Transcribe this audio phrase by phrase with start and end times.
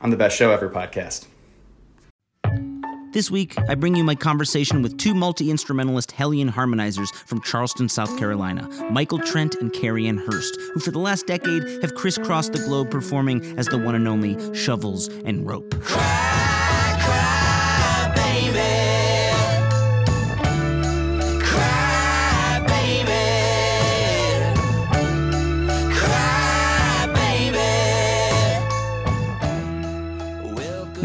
[0.00, 1.26] on the Best Show Ever podcast.
[3.12, 7.88] This week, I bring you my conversation with two multi instrumentalist Hellion harmonizers from Charleston,
[7.88, 12.52] South Carolina, Michael Trent and Cary Ann Hearst, who for the last decade have crisscrossed
[12.52, 15.74] the globe performing as the one and only Shovels and Rope.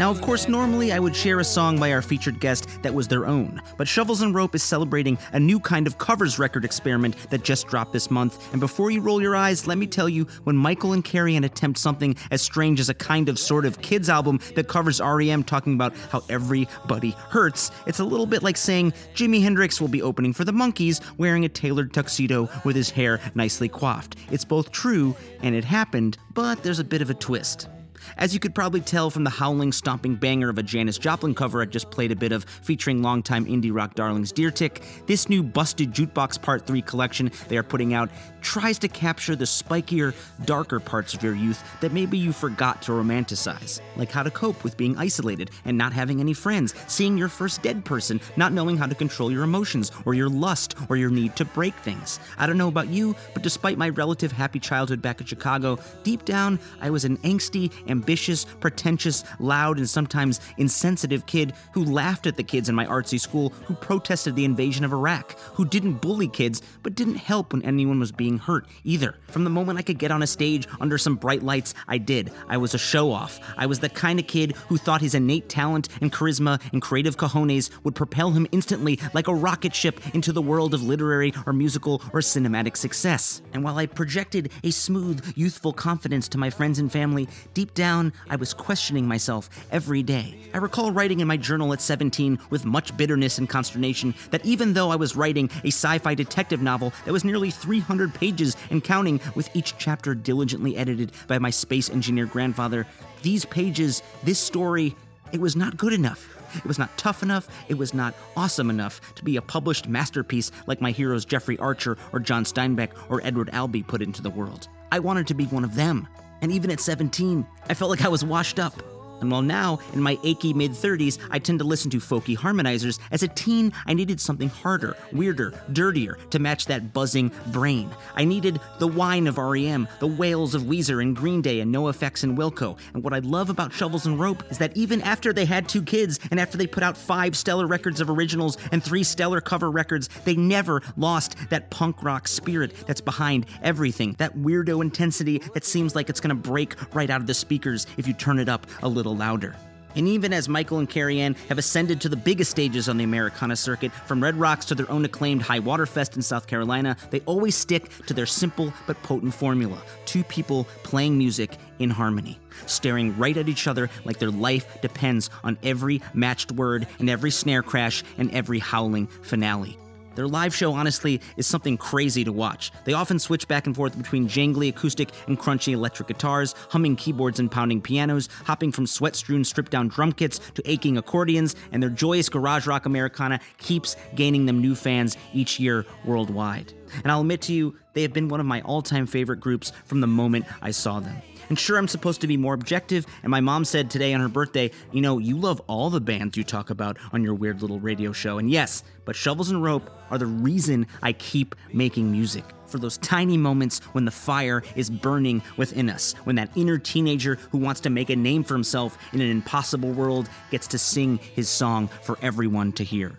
[0.02, 3.06] Now, of course, normally I would share a song by our featured guest that was
[3.06, 7.14] their own, but Shovels and Rope is celebrating a new kind of covers record experiment
[7.30, 8.50] that just dropped this month.
[8.50, 11.44] And before you roll your eyes, let me tell you when Michael and Cary Ann
[11.44, 15.44] attempt something as strange as a kind of sort of kids album that covers REM
[15.44, 20.02] talking about how everybody hurts, it's a little bit like saying Jimi Hendrix will be
[20.02, 24.16] opening for the Monkees wearing a tailored tuxedo with his hair nicely coiffed.
[24.32, 27.68] It's both true and it happened, but there's a bit of a twist.
[28.16, 31.62] As you could probably tell from the howling, stomping banger of a Janis Joplin cover
[31.62, 35.42] I just played a bit of, featuring longtime indie rock darlings Deer Tick, this new
[35.42, 40.80] Busted Jukebox Part 3 collection they are putting out tries to capture the spikier, darker
[40.80, 43.80] parts of your youth that maybe you forgot to romanticize.
[43.96, 47.62] Like how to cope with being isolated and not having any friends, seeing your first
[47.62, 51.36] dead person, not knowing how to control your emotions, or your lust, or your need
[51.36, 52.18] to break things.
[52.38, 56.24] I don't know about you, but despite my relative happy childhood back in Chicago, deep
[56.24, 62.36] down, I was an angsty, ambitious, pretentious, loud, and sometimes insensitive kid who laughed at
[62.36, 66.26] the kids in my artsy school who protested the invasion of Iraq, who didn't bully
[66.26, 69.14] kids, but didn't help when anyone was being hurt either.
[69.28, 72.32] From the moment I could get on a stage under some bright lights, I did.
[72.48, 73.38] I was a show off.
[73.56, 77.16] I was the kind of kid who thought his innate talent and charisma and creative
[77.16, 81.52] cojones would propel him instantly like a rocket ship into the world of literary or
[81.52, 83.42] musical or cinematic success.
[83.52, 87.81] And while I projected a smooth, youthful confidence to my friends and family, deep down,
[87.82, 90.38] I was questioning myself every day.
[90.54, 94.72] I recall writing in my journal at 17 with much bitterness and consternation that even
[94.72, 98.84] though I was writing a sci fi detective novel that was nearly 300 pages and
[98.84, 102.86] counting, with each chapter diligently edited by my space engineer grandfather,
[103.22, 104.94] these pages, this story,
[105.32, 106.28] it was not good enough.
[106.54, 107.48] It was not tough enough.
[107.68, 111.96] It was not awesome enough to be a published masterpiece like my heroes Jeffrey Archer
[112.12, 114.68] or John Steinbeck or Edward Albee put into the world.
[114.92, 116.06] I wanted to be one of them.
[116.42, 118.74] And even at 17, I felt like I was washed up.
[119.22, 122.98] And while now, in my achy mid 30s, I tend to listen to folky harmonizers,
[123.10, 127.88] as a teen, I needed something harder, weirder, dirtier to match that buzzing brain.
[128.16, 132.24] I needed the whine of REM, the wails of Weezer and Green Day and NoFX
[132.24, 132.76] and Wilco.
[132.94, 135.82] And what I love about Shovels and Rope is that even after they had two
[135.82, 139.70] kids and after they put out five stellar records of originals and three stellar cover
[139.70, 145.64] records, they never lost that punk rock spirit that's behind everything, that weirdo intensity that
[145.64, 148.66] seems like it's gonna break right out of the speakers if you turn it up
[148.82, 149.54] a little louder.
[149.94, 153.04] And even as Michael and Cary Ann have ascended to the biggest stages on the
[153.04, 156.96] Americana circuit, from Red Rocks to their own acclaimed High Water Fest in South Carolina,
[157.10, 162.38] they always stick to their simple but potent formula two people playing music in harmony,
[162.66, 167.30] staring right at each other like their life depends on every matched word and every
[167.30, 169.76] snare crash and every howling finale.
[170.14, 172.70] Their live show, honestly, is something crazy to watch.
[172.84, 177.40] They often switch back and forth between jangly acoustic and crunchy electric guitars, humming keyboards
[177.40, 181.82] and pounding pianos, hopping from sweat strewn stripped down drum kits to aching accordions, and
[181.82, 186.72] their joyous garage rock Americana keeps gaining them new fans each year worldwide.
[187.02, 189.72] And I'll admit to you, they have been one of my all time favorite groups
[189.84, 191.20] from the moment I saw them.
[191.48, 194.28] And sure, I'm supposed to be more objective, and my mom said today on her
[194.28, 197.78] birthday, you know, you love all the bands you talk about on your weird little
[197.78, 198.38] radio show.
[198.38, 202.44] And yes, but Shovels and Rope are the reason I keep making music.
[202.66, 207.34] For those tiny moments when the fire is burning within us, when that inner teenager
[207.50, 211.18] who wants to make a name for himself in an impossible world gets to sing
[211.18, 213.12] his song for everyone to hear.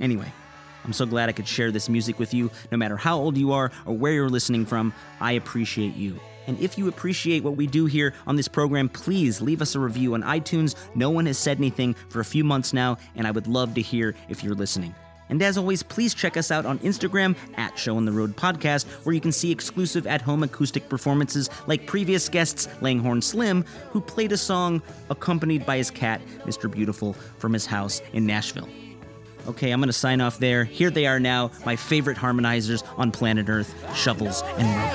[0.00, 0.32] Anyway,
[0.88, 2.50] I'm so glad I could share this music with you.
[2.72, 6.18] No matter how old you are or where you're listening from, I appreciate you.
[6.46, 9.80] And if you appreciate what we do here on this program, please leave us a
[9.80, 10.76] review on iTunes.
[10.94, 13.82] No one has said anything for a few months now, and I would love to
[13.82, 14.94] hear if you're listening.
[15.28, 18.86] And as always, please check us out on Instagram at Show on the Road Podcast,
[19.04, 24.00] where you can see exclusive at home acoustic performances like previous guests Langhorne Slim, who
[24.00, 24.80] played a song
[25.10, 26.70] accompanied by his cat, Mr.
[26.70, 28.70] Beautiful, from his house in Nashville.
[29.48, 30.64] Okay, I'm gonna sign off there.
[30.64, 34.92] Here they are now, my favorite harmonizers on planet Earth Shovels and Rope.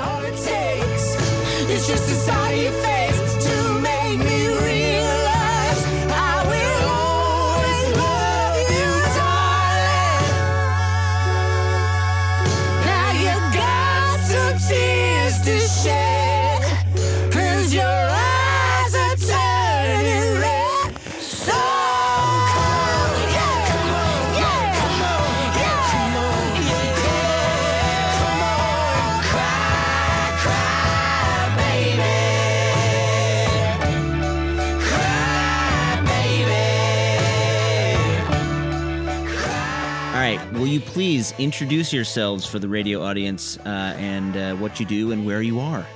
[40.94, 45.42] Please introduce yourselves for the radio audience uh, and uh, what you do and where
[45.42, 45.88] you are?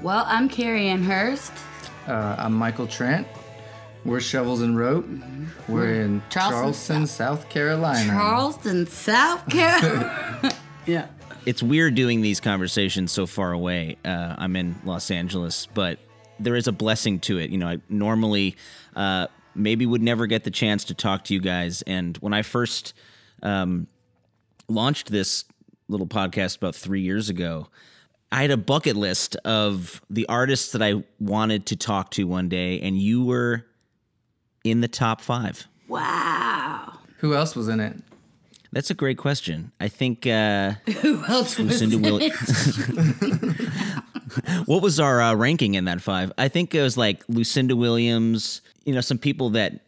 [0.00, 1.50] Well, I'm Cary Ann Hearst.
[2.06, 3.26] Uh, I'm Michael Trent.
[4.04, 5.08] We're Shovels and Rope.
[5.66, 8.12] We're in Charleston, Charleston, South Carolina.
[8.12, 10.52] Charleston, South Carolina.
[10.86, 11.08] yeah.
[11.44, 13.96] It's weird doing these conversations so far away.
[14.04, 15.98] Uh, I'm in Los Angeles, but
[16.38, 17.50] there is a blessing to it.
[17.50, 18.54] You know, I normally
[18.94, 19.26] uh,
[19.56, 21.82] maybe would never get the chance to talk to you guys.
[21.82, 22.94] And when I first
[23.42, 23.86] um,
[24.68, 25.44] launched this
[25.88, 27.68] little podcast about three years ago,
[28.30, 32.48] I had a bucket list of the artists that I wanted to talk to one
[32.48, 33.66] day, and you were
[34.64, 35.66] in the top five.
[35.88, 36.98] Wow.
[37.18, 37.96] Who else was in it?
[38.70, 39.72] That's a great question.
[39.80, 42.78] I think uh, Who else was Lucinda in Williams.
[43.22, 43.70] it?
[44.66, 46.30] what was our uh, ranking in that five?
[46.36, 48.60] I think it was like Lucinda Williams.
[48.84, 49.86] You know, some people that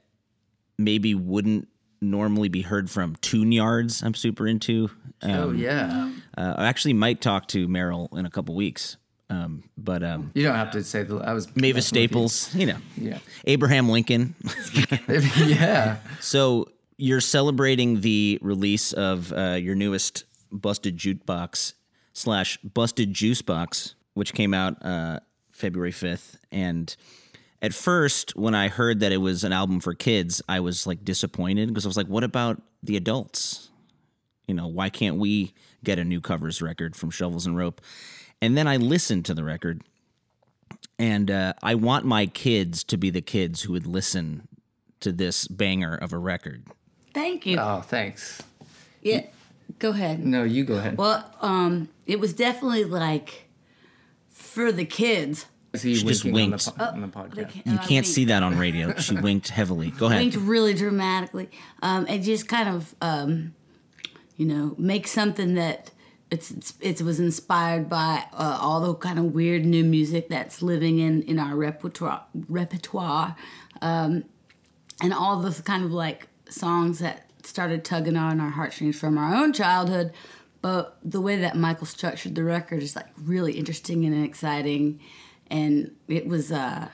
[0.79, 1.69] maybe wouldn't
[2.01, 3.17] normally be heard from.
[3.21, 4.91] Tune Yards, I'm super into.
[5.23, 6.11] oh yeah.
[6.37, 8.97] Uh, I actually might talk to Merrill in a couple weeks.
[9.29, 11.17] Um, but um, You don't have to say the.
[11.19, 13.19] I was Mavis Staples, you know, Yeah.
[13.47, 14.35] Abraham Lincoln.
[14.75, 14.99] Yeah.
[15.47, 15.97] yeah.
[16.21, 16.67] So
[16.97, 21.75] you're celebrating the release of uh, your newest Busted Jukebox
[22.13, 25.21] slash Busted Juice Box, which came out uh,
[25.53, 26.35] February 5th.
[26.51, 26.95] And
[27.63, 31.05] at first, when I heard that it was an album for kids, I was like
[31.05, 33.69] disappointed because I was like, what about the adults?
[34.47, 35.53] You know, why can't we
[35.85, 37.81] get a new covers record from Shovels and Rope?
[38.41, 39.83] And then I listened to the record,
[40.99, 44.49] and uh, I want my kids to be the kids who would listen
[45.01, 46.67] to this banger of a record.
[47.13, 47.59] Thank you.
[47.59, 48.43] Oh, thanks.
[49.03, 49.27] Yeah.
[49.79, 50.25] Go ahead.
[50.25, 50.97] No, you go ahead.
[50.97, 53.49] Well, um, it was definitely like
[54.31, 55.47] for the kids.
[55.73, 56.67] Is he she just winked.
[56.69, 57.37] on the, po- on the podcast?
[57.37, 58.07] Like, You uh, can't wink.
[58.07, 58.95] see that on radio.
[58.97, 59.91] She winked heavily.
[59.93, 60.21] Go ahead.
[60.21, 61.49] winked really dramatically.
[61.83, 63.55] Um, and just kind of, um,
[64.37, 65.91] you know, make something that
[66.31, 70.63] it's, it's it was inspired by uh, all the kind of weird new music that's
[70.63, 73.35] living in in our repertoire repertoire,
[73.83, 74.25] um,
[75.03, 79.35] and all the kind of like songs that started tugging on our heartstrings from our
[79.35, 80.13] own childhood.
[80.63, 85.01] But the way that Michael structured the record is like really interesting and exciting,
[85.51, 86.53] and it was.
[86.53, 86.89] Uh,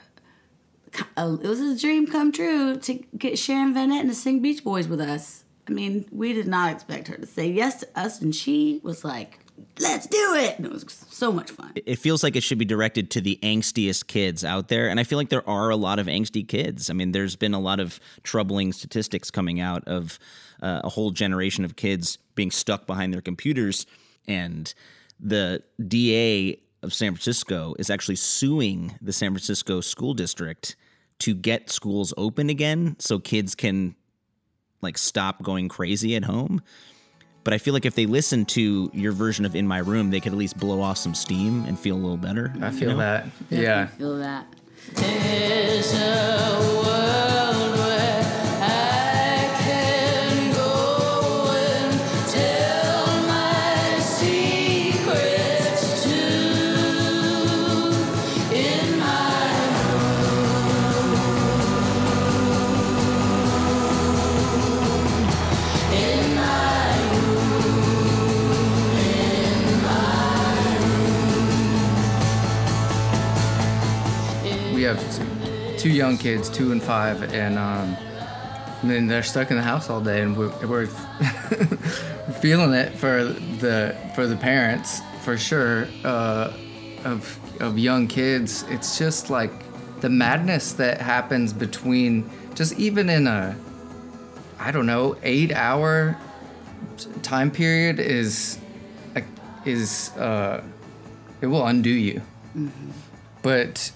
[1.17, 4.89] it was a dream come true to get Sharon Van Etten to sing Beach Boys
[4.89, 5.45] with us.
[5.69, 9.05] I mean, we did not expect her to say yes to us, and she was
[9.05, 9.41] like,
[9.79, 11.73] "Let's do it!" And it was so much fun.
[11.75, 14.89] it feels like it should be directed to the angstiest kids out there.
[14.89, 16.89] And I feel like there are a lot of angsty kids.
[16.89, 20.19] I mean, there's been a lot of troubling statistics coming out of
[20.63, 23.87] uh, a whole generation of kids being stuck behind their computers.
[24.27, 24.73] And
[25.21, 30.77] the DA of San Francisco is actually suing the San Francisco school district
[31.21, 33.95] to get schools open again so kids can
[34.83, 36.63] like stop going crazy at home.
[37.45, 40.21] But I feel like if they listen to your version of In My Room, they
[40.21, 42.53] could at least blow off some steam and feel a little better.
[42.61, 42.97] I feel you know?
[42.97, 43.27] that.
[43.51, 43.83] Yeah.
[43.83, 44.47] I feel that.
[74.87, 77.97] Have two, young kids, two and five, and um,
[78.83, 80.87] and then they're stuck in the house all day, and we're, we're
[82.41, 86.53] feeling it for the for the parents for sure uh,
[87.05, 88.65] of of young kids.
[88.69, 89.53] It's just like
[90.01, 93.57] the madness that happens between just even in a
[94.59, 96.17] I don't know, eight hour
[97.23, 98.59] time period is
[99.65, 100.63] is uh,
[101.41, 102.23] it will undo you.
[103.43, 103.93] But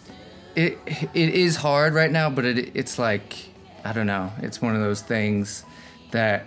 [0.56, 0.78] it
[1.14, 2.30] it is hard right now.
[2.30, 3.50] But it it's like
[3.84, 4.32] I don't know.
[4.42, 5.64] It's one of those things
[6.10, 6.46] that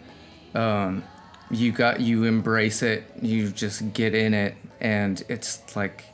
[0.53, 1.03] um,
[1.49, 3.03] you got you embrace it.
[3.21, 6.05] You just get in it, and it's like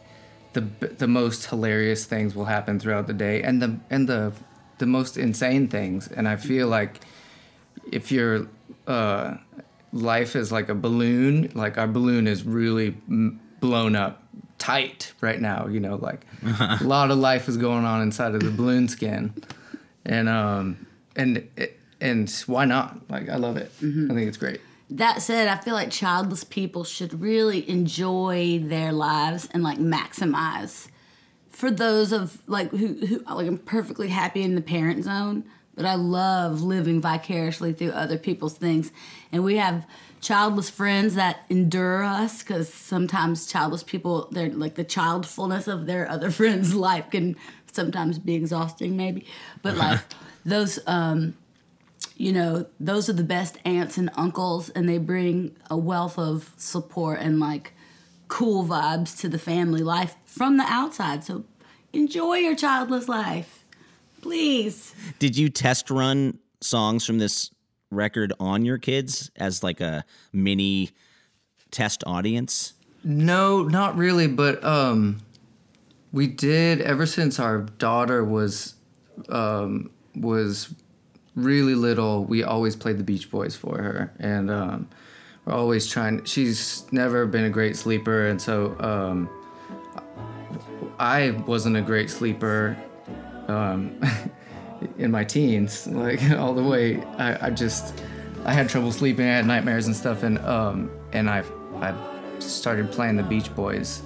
[0.54, 4.34] the the most hilarious things will happen throughout the day, and the and the
[4.78, 6.08] the most insane things.
[6.08, 7.02] And I feel like
[7.92, 8.48] if your
[8.88, 9.36] uh,
[9.92, 14.24] life is like a balloon, like our balloon is really m- blown up
[14.60, 15.68] tight right now.
[15.68, 19.34] You know, like a lot of life is going on inside of the balloon skin,
[20.06, 20.86] and um
[21.16, 21.48] and
[22.00, 23.10] and why not?
[23.10, 23.72] Like I love it.
[23.80, 24.62] I think it's great.
[24.92, 30.88] That said, I feel like childless people should really enjoy their lives and like maximize.
[31.50, 35.44] For those of like who, who like I'm perfectly happy in the parent zone,
[35.76, 38.92] but I love living vicariously through other people's things.
[39.32, 39.86] And we have
[40.22, 46.10] childless friends that endure us because sometimes childless people, they're like the childfulness of their
[46.10, 47.36] other friends' life can
[47.72, 49.26] sometimes be exhausting, maybe.
[49.62, 50.00] But like
[50.46, 51.36] those um
[52.16, 56.52] you know, those are the best aunts and uncles, and they bring a wealth of
[56.58, 57.74] support and like
[58.28, 61.24] cool vibes to the family life from the outside.
[61.24, 61.46] So
[61.94, 63.64] enjoy your childless life,
[64.22, 64.94] please.
[65.18, 67.52] Did you test run songs from this
[67.92, 70.92] record on your kids as like a mini
[71.72, 72.74] test audience?
[73.04, 75.20] No, not really, but um
[76.12, 78.76] we did ever since our daughter was
[79.30, 80.74] um was
[81.36, 84.90] really little, we always played the Beach Boys for her and um
[85.46, 89.30] we're always trying she's never been a great sleeper and so um
[91.00, 92.78] I wasn't a great sleeper
[93.48, 94.00] um
[94.98, 97.04] in my teens, like all the way.
[97.18, 98.02] I, I just
[98.46, 99.26] I had trouble sleeping.
[99.26, 101.44] I had nightmares and stuff, and um and I
[101.76, 101.94] I
[102.40, 104.02] started playing the Beach Boys,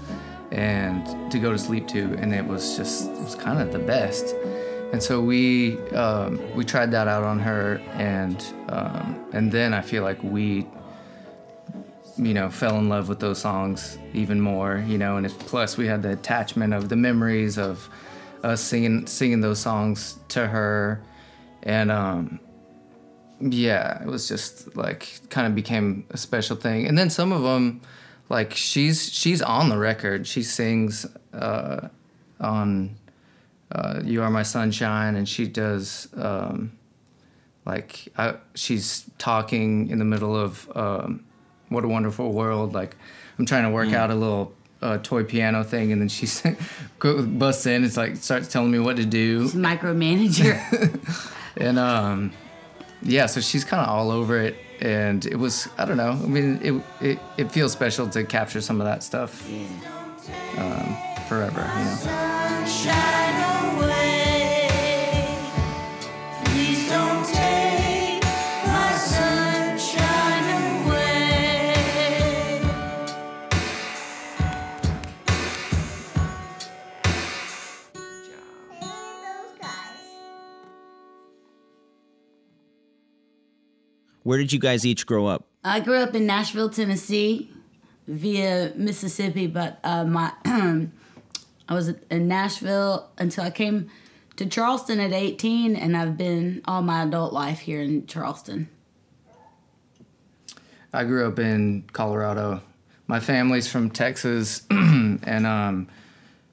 [0.52, 3.80] and to go to sleep to, and it was just it was kind of the
[3.80, 4.36] best.
[4.92, 9.82] And so we um, we tried that out on her, and um, and then I
[9.82, 10.68] feel like we
[12.18, 15.78] you know fell in love with those songs even more you know and it's, plus
[15.78, 17.90] we had the attachment of the memories of
[18.44, 21.02] us singing singing those songs to her.
[21.64, 22.40] And um
[23.40, 26.88] yeah it was just like kind of became a special thing.
[26.88, 27.82] And then some of them
[28.30, 30.28] like she's she's on the record.
[30.28, 31.88] She sings uh
[32.40, 32.96] on
[33.72, 36.74] uh, you are my sunshine and she does um
[37.66, 41.24] like I, she's talking in the middle of um,
[41.70, 42.74] what a wonderful world.
[42.74, 42.96] Like
[43.40, 46.28] i'm trying to work out a little uh, toy piano thing and then she
[47.00, 49.48] busts in it's like starts telling me what to do.
[49.50, 50.60] Micromanager.
[51.58, 52.32] and um
[53.02, 56.28] yeah so she's kind of all over it and it was i don't know i
[56.28, 56.74] mean it,
[57.06, 59.48] it it feels special to capture some of that stuff
[60.58, 60.96] um,
[61.28, 63.93] forever you know
[84.24, 85.46] Where did you guys each grow up?
[85.64, 87.52] I grew up in Nashville, Tennessee,
[88.08, 93.90] via Mississippi, but uh, my I was in Nashville until I came
[94.36, 98.70] to Charleston at 18, and I've been all my adult life here in Charleston.
[100.92, 102.62] I grew up in Colorado.
[103.08, 105.88] My family's from Texas, and um,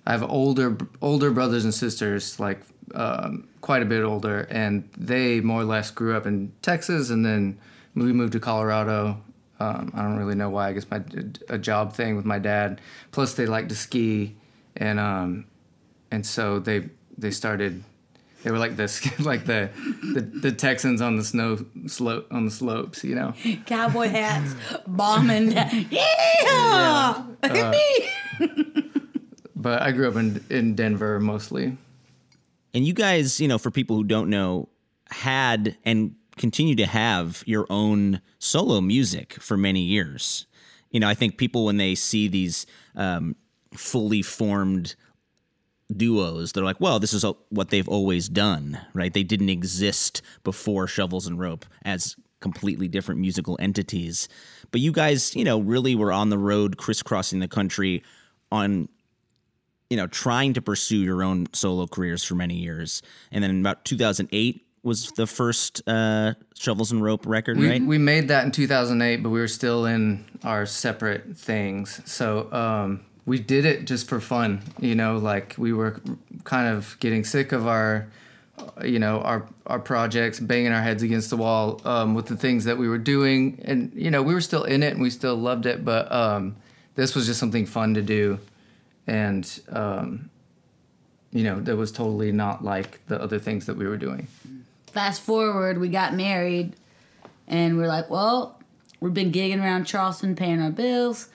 [0.06, 2.60] I have older older brothers and sisters, like
[2.94, 7.24] um, quite a bit older, and they more or less grew up in Texas, and
[7.24, 7.58] then
[7.94, 9.22] we moved to Colorado.
[9.58, 10.68] Um, I don't really know why.
[10.68, 11.02] I guess my
[11.48, 12.80] a job thing with my dad.
[13.12, 14.36] Plus, they like to ski,
[14.76, 15.44] and um,
[16.10, 17.84] and so they they started.
[18.42, 19.68] They were like this, like the,
[20.14, 23.34] the the Texans on the snow slope on the slopes, you know.
[23.66, 24.54] Cowboy hats,
[24.86, 25.52] bombing.
[25.52, 27.22] Yeah!
[29.54, 31.76] but I grew up in in Denver mostly.
[32.74, 34.68] And you guys, you know, for people who don't know,
[35.10, 40.46] had and continue to have your own solo music for many years.
[40.90, 43.36] You know, I think people when they see these um,
[43.74, 44.94] fully formed
[45.94, 49.12] duos, they're like, well, this is what they've always done, right?
[49.12, 54.28] They didn't exist before Shovels and Rope as completely different musical entities.
[54.70, 58.02] But you guys, you know, really were on the road crisscrossing the country
[58.50, 58.88] on
[59.90, 63.02] you know, trying to pursue your own solo careers for many years.
[63.32, 67.82] And then about 2008, was the first uh, Shovels and Rope record, We, right?
[67.82, 72.00] we made that in 2008, but we were still in our separate things.
[72.10, 76.00] So um, we did it just for fun, you know, like we were
[76.44, 78.08] kind of getting sick of our,
[78.82, 82.64] you know, our our projects, banging our heads against the wall um, with the things
[82.64, 85.36] that we were doing, and you know, we were still in it and we still
[85.36, 86.56] loved it, but um,
[86.94, 88.38] this was just something fun to do,
[89.10, 90.30] and um,
[91.32, 94.28] you know, that was totally not like the other things that we were doing.
[94.86, 96.74] Fast forward, we got married,
[97.48, 98.60] and we're like, well,
[99.00, 101.28] we've been gigging around Charleston, paying our bills.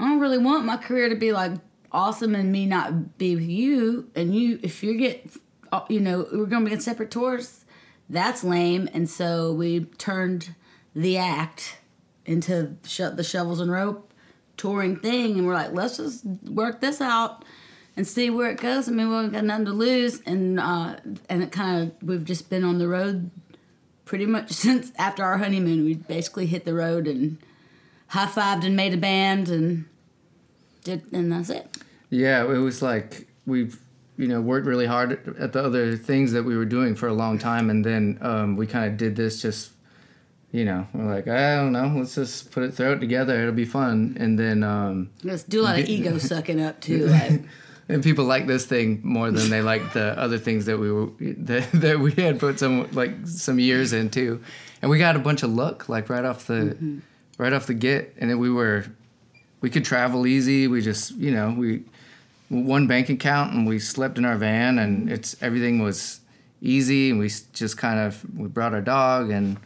[0.00, 1.52] I don't really want my career to be like
[1.92, 4.10] awesome and me not be with you.
[4.16, 5.30] And you, if you get,
[5.70, 7.64] uh, you know, we're gonna be in separate tours.
[8.10, 8.88] That's lame.
[8.92, 10.56] And so we turned
[10.94, 11.78] the act
[12.26, 14.11] into the shovels and rope
[14.56, 17.44] touring thing, and we're like, let's just work this out
[17.96, 18.88] and see where it goes.
[18.88, 20.96] I mean, we've got nothing to lose, and uh,
[21.28, 23.30] and it kind of we've just been on the road
[24.04, 25.84] pretty much since after our honeymoon.
[25.84, 27.38] We basically hit the road and
[28.08, 29.84] high fived and made a band and
[30.84, 31.76] did, and that's it.
[32.10, 33.78] Yeah, it was like we've
[34.18, 37.08] you know worked really hard at- at the other things that we were doing for
[37.08, 39.72] a long time, and then um, we kind of did this just
[40.52, 43.54] you know we're like I don't know let's just put it throw it together it'll
[43.54, 47.06] be fun, and then um, Let's do a lot of ego sucking up too.
[47.06, 47.42] Like,
[47.88, 51.08] and people like this thing more than they like the other things that we were
[51.18, 54.42] that, that we had put some like some years into,
[54.80, 57.00] and we got a bunch of luck like right off the
[57.38, 58.84] right off the get, and then we were
[59.60, 60.68] we could travel easy.
[60.68, 61.84] We just you know we
[62.52, 66.20] one bank account and we slept in our van and it's everything was
[66.60, 69.56] easy and we just kind of we brought our dog and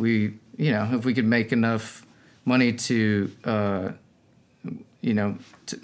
[0.00, 2.06] we you know if we could make enough
[2.44, 3.88] money to uh,
[5.00, 5.78] you know to,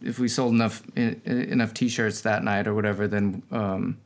[0.00, 3.96] if we sold enough en- enough t-shirts that night or whatever then um,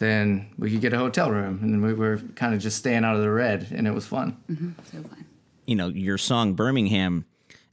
[0.00, 1.60] then we could get a hotel room.
[1.62, 4.36] And we were kind of just staying out of the red and it was fun.
[4.90, 5.26] So fun.
[5.66, 7.26] you know, your song Birmingham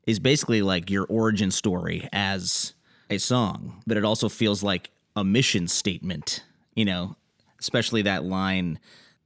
[0.06, 2.74] is basically like your origin story as
[3.10, 6.44] a song, but it also feels like a mission statement,
[6.76, 7.16] you know,
[7.60, 8.78] especially that line,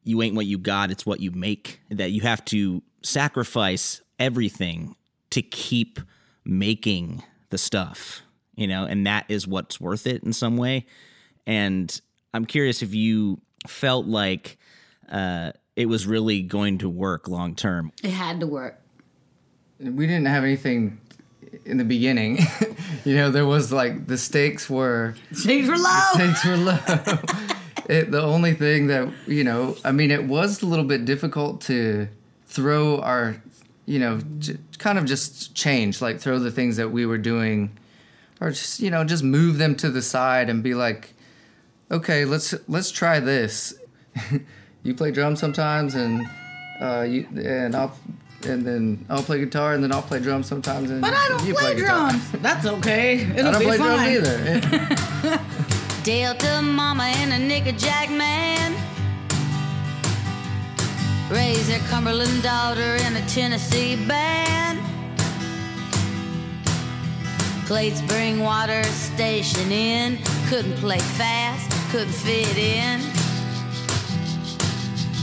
[0.04, 4.96] you ain't what you got, it's what you make, that you have to sacrifice everything
[5.32, 6.00] to keep
[6.44, 8.22] making the stuff,
[8.56, 10.86] you know, and that is what's worth it in some way.
[11.46, 12.00] And
[12.34, 14.58] I'm curious if you felt like
[15.10, 17.92] uh, it was really going to work long term.
[18.04, 18.80] It had to work.
[19.80, 21.00] we didn't have anything
[21.66, 22.38] in the beginning
[23.04, 26.00] you know there was like the stakes were Stakes were low.
[26.14, 26.78] stakes were low
[27.90, 31.62] it, the only thing that you know i mean it was a little bit difficult
[31.62, 32.08] to
[32.46, 33.42] throw our
[33.86, 37.70] you know j- kind of just change like throw the things that we were doing
[38.40, 41.14] or just you know just move them to the side and be like
[41.90, 43.74] okay let's let's try this
[44.84, 46.28] you play drums sometimes and
[46.82, 47.96] uh you and i'll
[48.44, 50.90] and then I'll play guitar, and then I'll play drums sometimes.
[50.90, 52.10] And But I don't you play, guitar.
[52.10, 52.32] drums.
[52.42, 53.20] That's okay.
[53.22, 54.20] It'll I don't be play fine.
[54.20, 54.66] drums
[55.24, 55.40] either.
[56.04, 58.74] Delta mama and a Nickajack man
[61.30, 64.80] raised their Cumberland daughter in a Tennessee band.
[67.68, 73.00] Played spring water station in, couldn't play fast, couldn't fit in.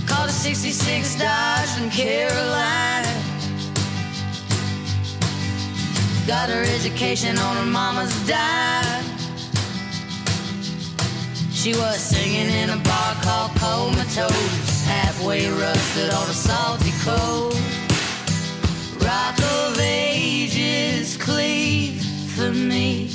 [0.07, 3.13] Called a 66 Dodge from Carolina.
[6.25, 9.18] Got her education on her mama's dime.
[11.69, 17.61] She was singing in a bar called Comatose, halfway rusted on a salty coast.
[19.05, 22.03] Rock of ages cleave
[22.35, 23.11] for me.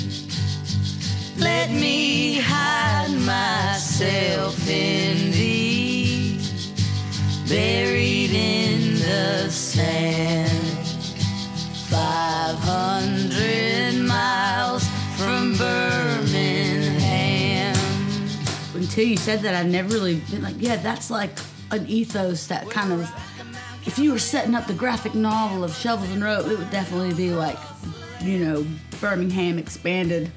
[1.36, 5.13] Let me hide myself in
[19.04, 21.30] you said that, I'd never really been like, yeah, that's like
[21.70, 23.10] an ethos that kind of.
[23.86, 27.12] If you were setting up the graphic novel of Shovels and Rope, it would definitely
[27.12, 27.58] be like,
[28.22, 28.66] you know,
[29.00, 30.32] Birmingham expanded.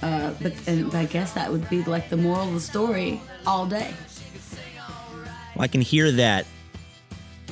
[0.00, 3.66] Uh, but and I guess that would be like the moral of the story all
[3.66, 3.92] day.
[5.54, 6.46] Well, I can hear that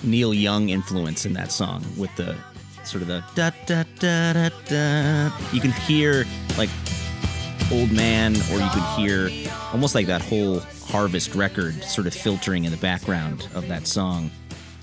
[0.03, 2.37] Neil Young influence in that song with the
[2.85, 5.37] sort of the da da da da da.
[5.53, 6.25] You can hear
[6.57, 6.71] like
[7.73, 12.65] Old Man, or you could hear almost like that whole Harvest record sort of filtering
[12.65, 14.31] in the background of that song.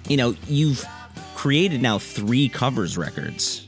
[0.09, 0.85] You know, you've
[1.33, 3.67] created now three covers records.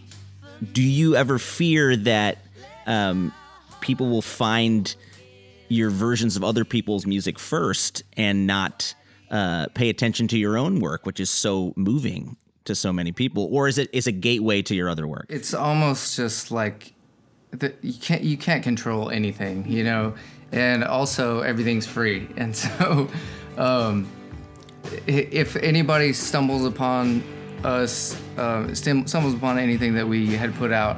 [0.74, 2.40] Do you ever fear that
[2.88, 3.34] um,
[3.80, 4.94] people will find
[5.70, 8.94] your versions of other people's music first and not
[9.32, 13.48] uh, pay attention to your own work, which is so moving to so many people,
[13.52, 15.28] or is it is a gateway to your other work?
[15.30, 16.95] it's almost just like
[17.60, 20.14] the, you can't you can't control anything, you know,
[20.52, 23.08] and also everything's free, and so
[23.58, 24.08] um,
[25.08, 27.24] if anybody stumbles upon
[27.64, 30.98] us, uh, stumbles upon anything that we had put out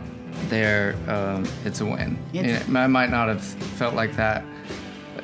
[0.49, 2.17] there, um, it's a win.
[2.33, 4.43] It's- I might not have felt like that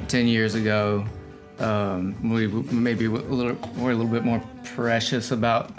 [0.08, 1.06] ten years ago.
[1.60, 5.72] Um, we maybe a little, we're a little bit more precious about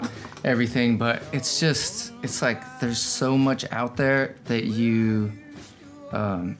[0.45, 5.31] everything, but it's just it's like there's so much out there that you,
[6.15, 6.57] um,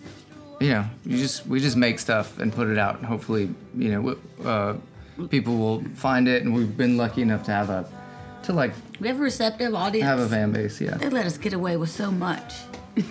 [0.60, 3.90] you know, you just we just make stuff and put it out, and hopefully, you
[3.92, 4.76] know, uh,
[5.30, 7.88] people will find it, and we've been lucky enough to have a
[8.44, 10.06] to like We have a receptive audience.
[10.06, 10.96] have a fan base, yeah.
[10.98, 12.54] They let us get away with so much.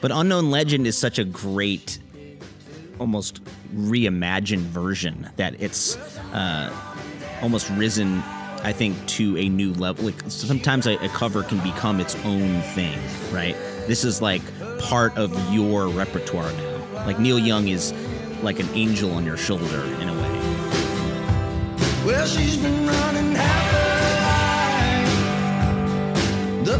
[0.00, 2.00] But Unknown Legend is such a great,
[2.98, 3.40] almost
[3.74, 5.96] reimagined version that it's
[6.32, 6.72] uh,
[7.40, 8.18] almost risen,
[8.62, 10.06] I think, to a new level.
[10.06, 12.98] Like sometimes a, a cover can become its own thing,
[13.32, 13.56] right?
[13.90, 14.42] This is like
[14.78, 17.04] part of your repertoire now.
[17.06, 17.92] Like Neil Young is
[18.40, 20.38] like an angel on your shoulder in a way.
[22.06, 23.90] Well, she's been running half her
[26.62, 26.66] life.
[26.66, 26.78] The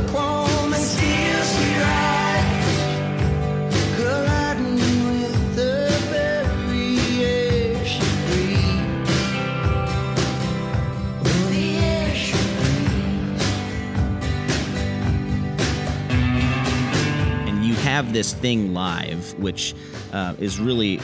[18.01, 19.75] have this thing live, which
[20.15, 20.99] uh, is really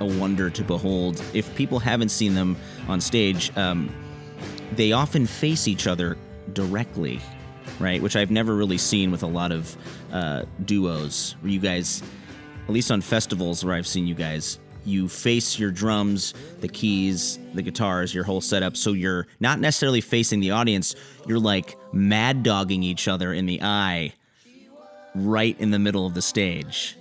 [0.00, 1.22] a wonder to behold.
[1.32, 3.88] If people haven't seen them on stage, um,
[4.72, 6.18] they often face each other
[6.52, 7.20] directly,
[7.80, 8.02] right?
[8.02, 9.78] Which I've never really seen with a lot of
[10.12, 11.36] uh, duos.
[11.40, 12.02] Where you guys,
[12.68, 17.38] at least on festivals where I've seen you guys, you face your drums, the keys,
[17.54, 18.76] the guitars, your whole setup.
[18.76, 20.96] So you're not necessarily facing the audience.
[21.26, 24.12] You're like mad dogging each other in the eye
[25.14, 26.96] right in the middle of the stage.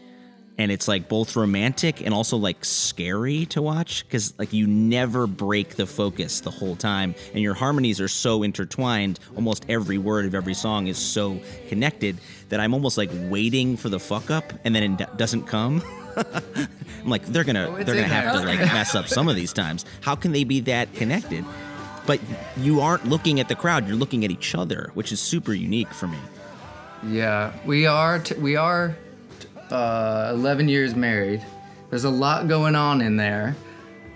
[0.58, 5.26] And it's like both romantic and also like scary to watch because like you never
[5.26, 7.16] break the focus the whole time.
[7.34, 12.20] And your harmonies are so intertwined almost every word of every song is so connected
[12.50, 15.82] that i'm almost like waiting for the fuck up and then it doesn't come.
[16.16, 19.54] I'm like they're gonna Oh, they're gonna have to like mess up some of these
[19.54, 19.86] times.
[20.02, 21.44] How can they be that connected?
[22.06, 22.20] But
[22.58, 25.92] you aren't looking at the crowd you're looking at each other which is super unique
[25.92, 26.20] for me
[27.08, 28.20] Yeah, we are.
[28.20, 28.96] T- we are
[29.70, 31.46] uh, 11 years married.
[31.90, 33.56] There's a lot going on in there.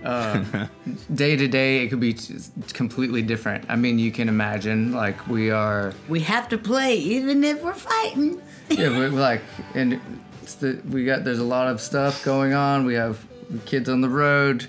[0.03, 0.69] Um,
[1.13, 2.35] day to day, it could be t-
[2.73, 3.65] completely different.
[3.67, 5.93] I mean, you can imagine, like, we are.
[6.07, 8.41] We have to play even if we're fighting.
[8.69, 9.41] Yeah, we're like,
[9.73, 9.99] and
[10.41, 11.23] it's the, we got.
[11.23, 12.85] There's a lot of stuff going on.
[12.85, 13.25] We have
[13.65, 14.65] kids on the road.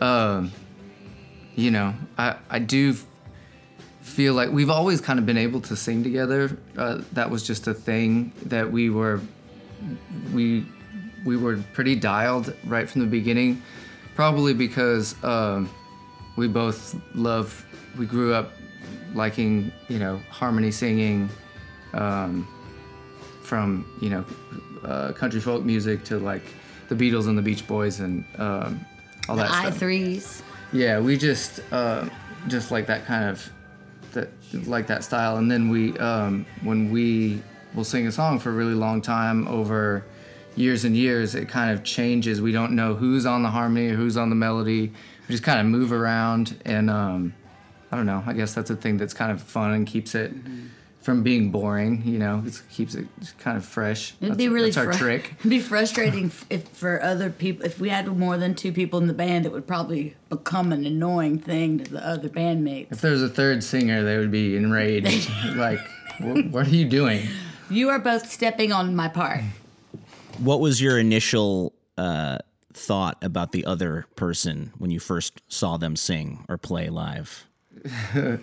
[0.00, 0.52] Um,
[1.54, 2.94] you know, I I do
[4.08, 6.56] feel like we've always kind of been able to sing together.
[6.76, 9.20] Uh, that was just a thing that we were
[10.32, 10.66] we
[11.24, 13.62] we were pretty dialed right from the beginning,
[14.14, 15.70] probably because um,
[16.36, 17.64] we both love.
[17.98, 18.52] We grew up
[19.14, 21.28] liking you know harmony singing,
[21.94, 22.46] um,
[23.42, 24.24] from you know
[24.84, 26.42] uh, country folk music to like
[26.88, 28.84] the Beatles and the Beach Boys and um,
[29.28, 29.76] all The that I stuff.
[29.78, 30.42] threes.
[30.72, 32.08] Yeah, we just uh,
[32.48, 33.50] just like that kind of
[34.52, 37.42] like that style, and then we um, when we
[37.74, 40.04] will sing a song for a really long time over
[40.56, 42.40] years and years, it kind of changes.
[42.40, 44.92] We don't know who's on the harmony or who's on the melody.
[45.28, 47.34] We just kind of move around, and um,
[47.92, 48.22] I don't know.
[48.26, 50.32] I guess that's a thing that's kind of fun and keeps it
[51.00, 52.02] from being boring.
[52.04, 53.06] You know, it keeps it
[53.38, 54.14] kind of fresh.
[54.20, 55.34] It'd that's, be really that's our fru- trick.
[55.38, 57.64] It'd be frustrating if for other people.
[57.64, 60.84] If we had more than two people in the band, it would probably become an
[60.86, 62.92] annoying thing to the other bandmates.
[62.92, 65.30] If there was a third singer, they would be enraged.
[65.56, 65.80] like,
[66.18, 67.26] what, what are you doing?
[67.70, 69.40] You are both stepping on my part.
[70.38, 72.38] What was your initial uh,
[72.72, 77.46] thought about the other person when you first saw them sing or play live?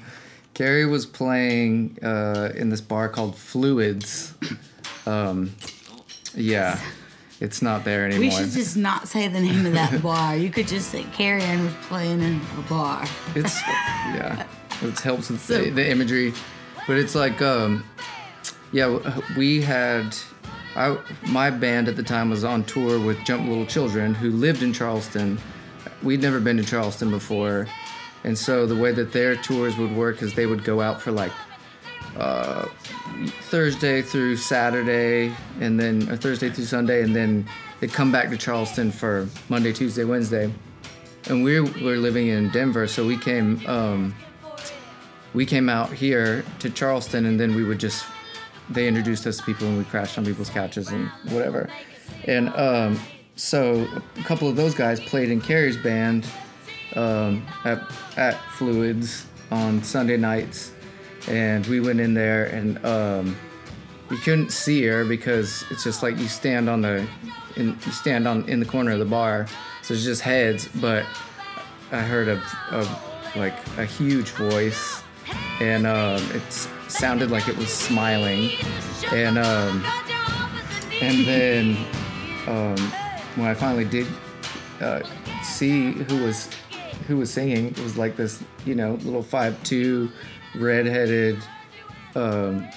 [0.56, 4.34] Gary was playing uh, in this bar called Fluids.
[5.06, 5.52] Um,
[6.34, 6.80] yeah,
[7.40, 8.22] it's not there anymore.
[8.22, 10.36] We should just not say the name of that bar.
[10.36, 13.06] You could just say Cary Ann was playing in a bar.
[13.36, 14.48] It's yeah,
[14.82, 16.34] it helps with So- the, the imagery,
[16.88, 17.84] but it's like um,
[18.72, 18.98] yeah,
[19.38, 20.16] we had.
[20.78, 24.62] I, my band at the time was on tour with Jump Little Children, who lived
[24.62, 25.38] in Charleston.
[26.04, 27.66] We'd never been to Charleston before,
[28.26, 31.12] and so the way that their tours would work is they would go out for
[31.12, 31.32] like
[32.18, 32.68] uh,
[33.44, 37.48] Thursday through Saturday, and then or Thursday through Sunday, and then
[37.80, 40.52] they come back to Charleston for Monday, Tuesday, Wednesday,
[41.30, 44.16] and we were living in Denver, so we came um,
[45.36, 48.06] we came out here to Charleston, and then we would just
[48.72, 51.70] they introduced us to people, and we crashed on people's couches and whatever,
[52.24, 53.00] and um,
[53.36, 56.26] so a couple of those guys played in Cary's band
[56.96, 57.82] um, at
[58.18, 60.72] at Fluids on Sunday nights,
[61.28, 62.84] and we went in there and.
[62.86, 63.36] Um,
[64.12, 67.08] you couldn't see her because it's just like you stand on the
[67.56, 69.48] in, you stand on in the corner of the bar
[69.82, 71.06] so it's just heads but
[71.92, 75.02] i heard a, a like a huge voice
[75.60, 76.52] and um, it
[76.88, 78.52] sounded like it was smiling
[79.12, 79.84] and um,
[81.02, 81.78] and then
[82.48, 82.78] um,
[83.36, 84.08] when i finally did
[84.82, 85.02] uh,
[85.44, 86.50] see who was
[87.08, 90.10] who was singing it was like this you know little five two
[90.56, 91.38] redheaded
[92.16, 92.68] um,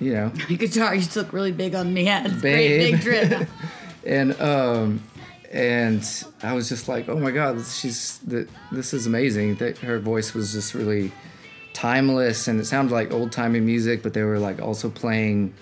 [0.00, 2.04] you know Guitar used to look really big on me.
[2.04, 3.48] Yeah, it's great big drip.
[4.06, 5.02] and um
[5.52, 9.54] and I was just like, oh my god, she's the, this is amazing.
[9.56, 11.12] That her voice was just really
[11.72, 15.54] timeless, and it sounded like old timey music, but they were like also playing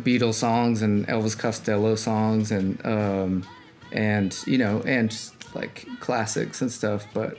[0.00, 3.44] Beatles songs and Elvis Costello songs, and um
[3.90, 7.06] and you know and just, like classics and stuff.
[7.12, 7.36] But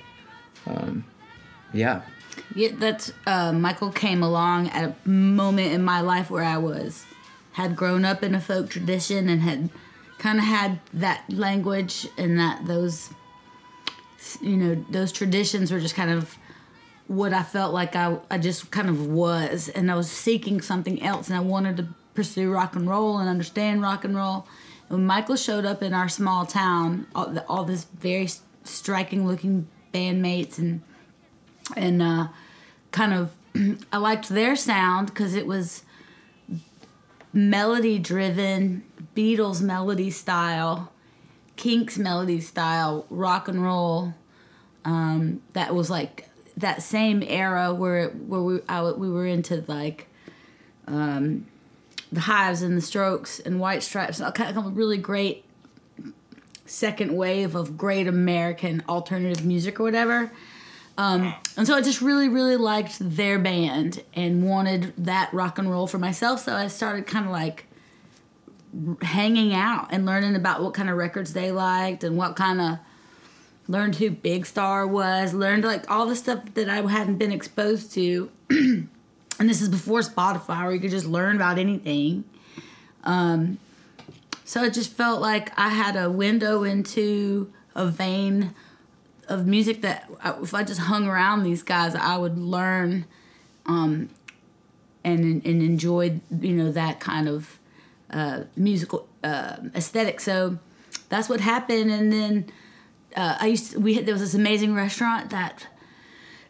[0.66, 1.06] um
[1.74, 2.02] yeah,
[2.56, 7.06] Yeah, that's uh, Michael came along at a moment in my life where I was
[7.54, 9.70] had grown up in a folk tradition and had
[10.20, 13.10] kind of had that language and that those
[14.42, 16.38] you know those traditions were just kind of
[17.08, 21.02] what I felt like I I just kind of was and I was seeking something
[21.02, 24.48] else and I wanted to pursue rock and roll and understand rock and roll.
[24.88, 28.30] When Michael showed up in our small town, all, the, all this very
[28.64, 30.82] striking looking bandmates and
[31.76, 32.28] and uh,
[32.92, 33.32] kind of
[33.92, 35.84] I liked their sound because it was
[37.34, 38.84] melody driven,
[39.16, 40.92] Beatles melody style,
[41.56, 44.14] Kinks melody style, rock and roll.
[44.86, 50.08] Um, that was like that same era where where we I, we were into like
[50.88, 51.48] um,
[52.12, 55.44] the Hives and the Strokes and White Stripes, all kind of a really great
[56.66, 60.32] second wave of great American alternative music or whatever.
[60.98, 65.70] Um, and so I just really, really liked their band and wanted that rock and
[65.70, 66.44] roll for myself.
[66.44, 67.66] So I started kind of like
[69.02, 72.80] hanging out and learning about what kind of records they liked and what kind of
[73.68, 77.92] learned who Big Star was, learned like all the stuff that I hadn't been exposed
[77.94, 78.32] to.
[79.40, 82.24] and this is before Spotify where you could just learn about anything.
[83.04, 83.58] Um,
[84.44, 88.54] so it just felt like I had a window into a vein
[89.28, 93.06] of music that I- if I just hung around these guys, I would learn
[93.66, 94.10] um,
[95.04, 97.60] and and enjoy you know that kind of
[98.10, 100.20] uh, musical uh, aesthetic.
[100.22, 100.58] So
[101.10, 101.92] that's what happened.
[101.92, 102.46] And then
[103.16, 105.68] uh, I used to, we had, there was this amazing restaurant that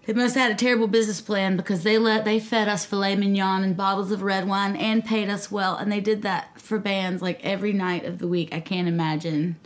[0.07, 3.15] they must have had a terrible business plan because they let they fed us filet
[3.17, 6.79] mignon and bottles of red wine and paid us well, and they did that for
[6.79, 8.53] bands like every night of the week.
[8.53, 9.57] I can't imagine.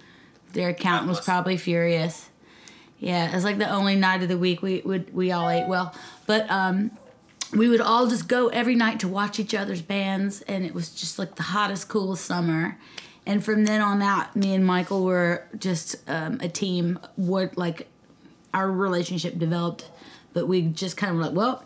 [0.53, 2.29] Their accountant was probably furious.
[2.97, 5.67] Yeah, it was like the only night of the week we would we all ate
[5.67, 5.93] well,
[6.25, 6.89] but um,
[7.55, 10.89] we would all just go every night to watch each other's bands, and it was
[10.89, 12.79] just like the hottest, coolest summer.
[13.27, 16.97] And from then on out, me and Michael were just um, a team.
[17.15, 17.87] What like
[18.55, 19.85] our relationship developed,
[20.33, 21.65] but we just kind of like, well,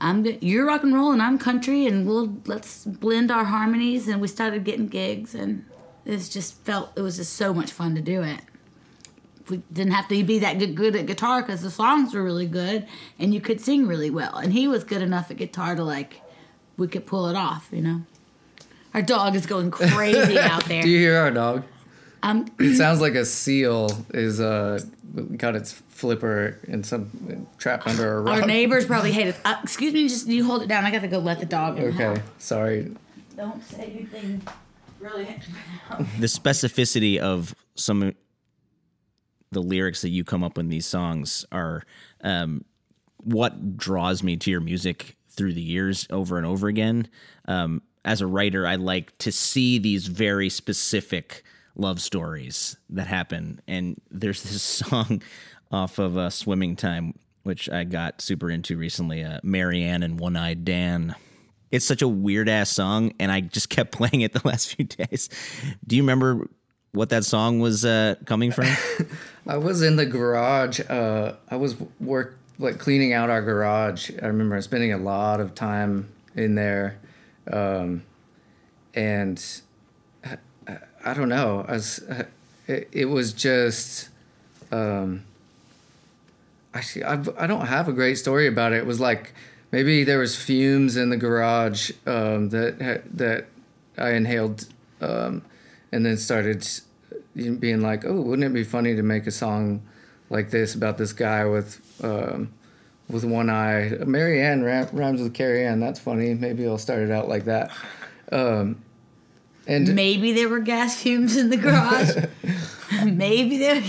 [0.00, 0.42] I'm good.
[0.42, 4.08] You're rock and roll, and I'm country, and we'll let's blend our harmonies.
[4.08, 5.64] And we started getting gigs, and
[6.04, 8.40] it's just felt it was just so much fun to do it.
[9.48, 12.46] We didn't have to be that good, good at guitar because the songs were really
[12.46, 12.86] good,
[13.18, 14.36] and you could sing really well.
[14.36, 16.20] And he was good enough at guitar to like
[16.76, 18.02] we could pull it off, you know.
[18.94, 20.82] Our dog is going crazy out there.
[20.82, 21.64] do you hear our dog?
[22.22, 24.80] Um, It sounds like a seal is uh
[25.36, 28.40] got its flipper in some trapped under a rock.
[28.42, 29.38] our neighbors probably hate us.
[29.44, 30.84] Uh, excuse me, just you hold it down.
[30.84, 31.94] I got to go let the dog in.
[31.94, 32.92] Okay, sorry.
[33.36, 34.42] Don't say anything
[35.00, 35.26] really.
[36.18, 38.14] the specificity of some of
[39.50, 41.82] the lyrics that you come up with in these songs are
[42.22, 42.64] um,
[43.18, 47.08] what draws me to your music through the years over and over again.
[47.46, 51.44] Um, as a writer, I like to see these very specific
[51.78, 53.60] love stories that happen.
[53.66, 55.22] And there's this song
[55.70, 57.14] off of uh, Swimming Time,
[57.44, 61.14] which I got super into recently uh, Mary Ann and One Eyed Dan.
[61.70, 64.84] It's such a weird ass song, and I just kept playing it the last few
[64.84, 65.28] days.
[65.86, 66.48] Do you remember
[66.92, 68.66] what that song was uh, coming from?
[69.46, 70.80] I was in the garage.
[70.80, 74.10] Uh, I was work like cleaning out our garage.
[74.22, 76.98] I remember spending a lot of time in there,
[77.52, 78.02] um,
[78.94, 79.42] and
[81.10, 81.64] I, don't know.
[81.66, 82.24] I was, uh,
[82.66, 84.08] it, it was just.
[84.70, 85.24] Um,
[86.74, 88.78] actually, I, I don't have a great story about it.
[88.78, 89.32] It was like
[89.70, 93.46] maybe there was fumes in the garage um, that that
[93.96, 94.66] I inhaled,
[95.00, 95.42] um,
[95.92, 96.66] and then started
[97.34, 99.82] being like, "Oh, wouldn't it be funny to make a song
[100.30, 102.52] like this about this guy with um,
[103.08, 105.80] with one eye?" Mary Ann ra- rhymes with Cary Ann.
[105.80, 106.34] That's funny.
[106.34, 107.70] Maybe I'll start it out like that.
[108.30, 108.82] Um,
[109.68, 112.24] and Maybe there were gas fumes in the garage.
[113.04, 113.82] Maybe there.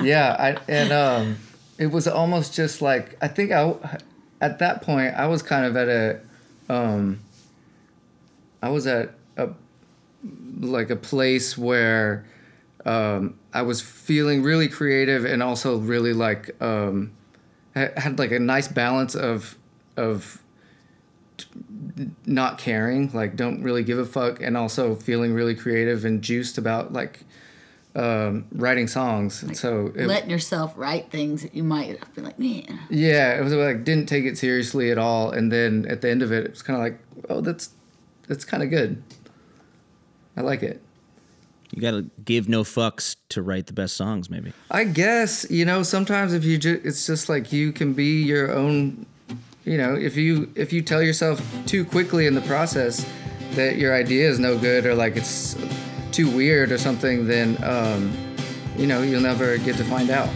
[0.00, 1.36] yeah, I, and um,
[1.76, 3.74] it was almost just like I think I
[4.40, 6.20] at that point I was kind of at a
[6.68, 7.20] um,
[8.62, 9.48] I was at a
[10.60, 12.24] like a place where
[12.86, 17.10] um, I was feeling really creative and also really like um,
[17.74, 19.58] had like a nice balance of
[19.96, 20.40] of
[22.26, 26.58] not caring like don't really give a fuck and also feeling really creative and juiced
[26.58, 27.20] about like
[27.96, 32.38] um, writing songs and so it, letting yourself write things that you might be like,
[32.38, 32.80] man.
[32.90, 36.22] yeah, it was like didn't take it seriously at all, and then at the end
[36.22, 36.98] of it, it was kind of like,
[37.30, 37.70] oh, that's
[38.26, 39.02] that's kind of good.
[40.36, 40.82] I like it.
[41.70, 44.52] You got to give no fucks to write the best songs, maybe.
[44.70, 48.52] I guess you know sometimes if you just it's just like you can be your
[48.52, 49.06] own.
[49.64, 53.06] You know, if you if you tell yourself too quickly in the process
[53.52, 55.56] that your idea is no good or like it's
[56.12, 58.12] too weird or something, then um,
[58.76, 60.28] you know you'll never get to find out.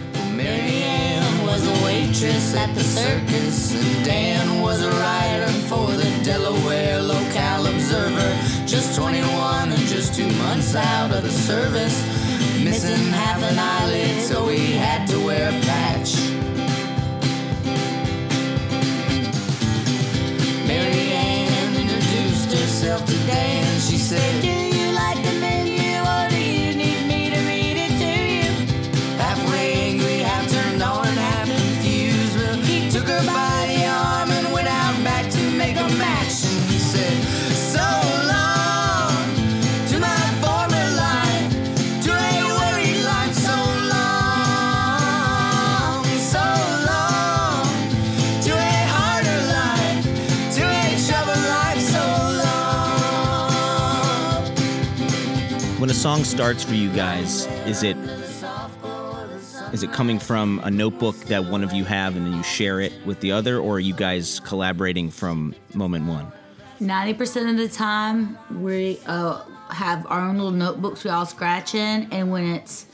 [1.44, 6.98] Was a waitress at the circus, and Dan was a writer for the Delaware
[7.68, 8.66] Observer.
[8.66, 12.04] Just 21 and just two months out of the service,
[12.62, 16.37] missing half an eyelid, so he had to wear a patch.
[22.80, 23.80] Herself to Dan.
[23.80, 24.67] She said,
[55.98, 57.96] song starts for you guys, is it
[59.72, 62.80] is it coming from a notebook that one of you have and then you share
[62.80, 66.30] it with the other, or are you guys collaborating from moment one?
[66.80, 72.06] 90% of the time, we uh, have our own little notebooks we all scratch in.
[72.12, 72.86] And when it's,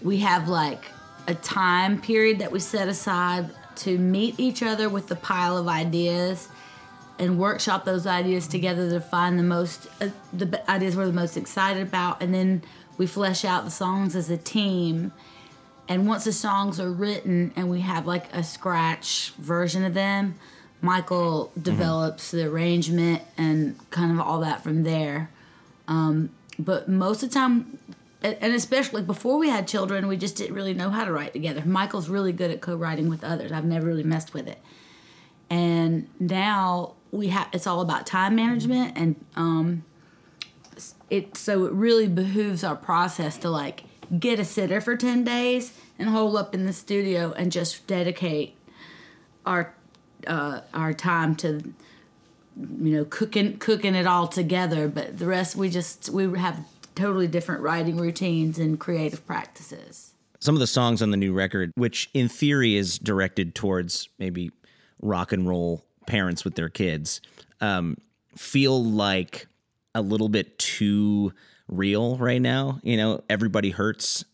[0.00, 0.86] we have like
[1.28, 5.68] a time period that we set aside to meet each other with the pile of
[5.68, 6.48] ideas
[7.18, 11.36] and workshop those ideas together to find the most, uh, the ideas we're the most
[11.36, 12.22] excited about.
[12.22, 12.62] And then
[12.98, 15.12] we flesh out the songs as a team.
[15.88, 20.36] And once the songs are written and we have like a scratch version of them,
[20.80, 25.30] Michael develops the arrangement and kind of all that from there.
[25.86, 27.78] Um, but most of the time,
[28.22, 31.62] and especially before we had children, we just didn't really know how to write together.
[31.64, 33.52] Michael's really good at co-writing with others.
[33.52, 34.58] I've never really messed with it.
[35.50, 39.84] And now we have it's all about time management and um,
[41.10, 43.84] it so it really behooves our process to like
[44.18, 48.56] get a sitter for 10 days and hole up in the studio and just dedicate
[49.46, 49.74] our
[50.26, 51.74] uh, our time to
[52.56, 54.88] you know cooking cooking it all together.
[54.88, 60.14] But the rest we just we have totally different writing routines and creative practices.
[60.40, 64.50] Some of the songs on the new record, which in theory is directed towards maybe
[65.00, 67.20] rock and roll parents with their kids,
[67.60, 67.96] um,
[68.36, 69.46] feel like
[69.94, 71.32] a little bit too
[71.68, 72.80] real right now.
[72.82, 74.24] You know, Everybody Hurts,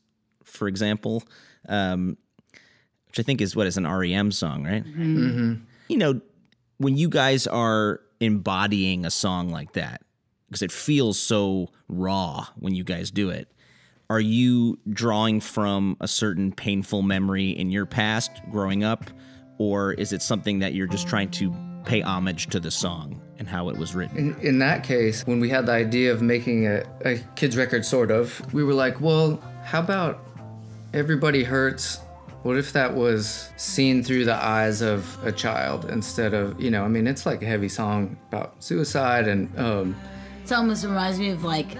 [0.45, 1.23] for example,
[1.69, 2.17] um,
[3.09, 4.85] which I think is what is an REM song, right?
[5.89, 6.21] You know,
[6.79, 10.03] when you guys are embodying a song like that,
[10.49, 13.49] because it feels so raw when you guys do it,
[14.11, 19.11] are you drawing from a certain painful memory in your past growing up?
[19.59, 23.49] Or is it something that you're just trying to pay homage to the song and
[23.49, 24.17] how it was written?
[24.17, 27.85] In, in that case, when we had the idea of making a, a kids record,
[27.85, 30.25] sort of, we were like, well, how about
[30.95, 31.99] everybody hurts?
[32.43, 36.85] What if that was seen through the eyes of a child instead of, you know,
[36.85, 39.97] I mean, it's like a heavy song about suicide and, um,
[40.45, 41.77] it almost reminds me of like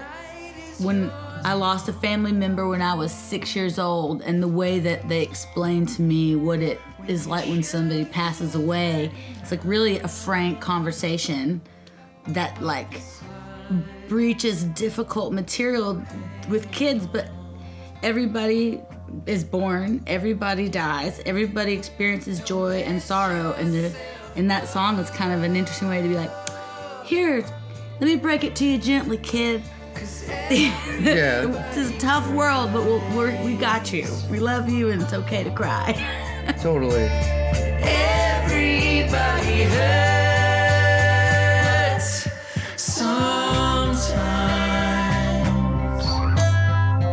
[0.79, 1.09] when
[1.43, 5.07] I lost a family member when I was six years old, and the way that
[5.07, 9.11] they explained to me what it is like when somebody passes away.
[9.41, 11.61] It's like really a frank conversation
[12.27, 13.01] that like
[14.07, 16.03] breaches difficult material
[16.49, 17.29] with kids, but
[18.03, 18.81] everybody
[19.25, 23.95] is born, everybody dies, everybody experiences joy and sorrow, and the
[24.35, 26.31] and that song is kind of an interesting way to be like,
[27.03, 27.43] here,
[27.99, 29.63] let me break it to you gently, kid.
[30.49, 34.07] Yeah, It's a tough world, but we'll, we're, we got you.
[34.29, 35.93] We love you, and it's okay to cry.
[36.61, 37.07] totally.
[37.83, 39.63] Everybody
[40.89, 42.27] hurts
[42.75, 44.09] sometimes.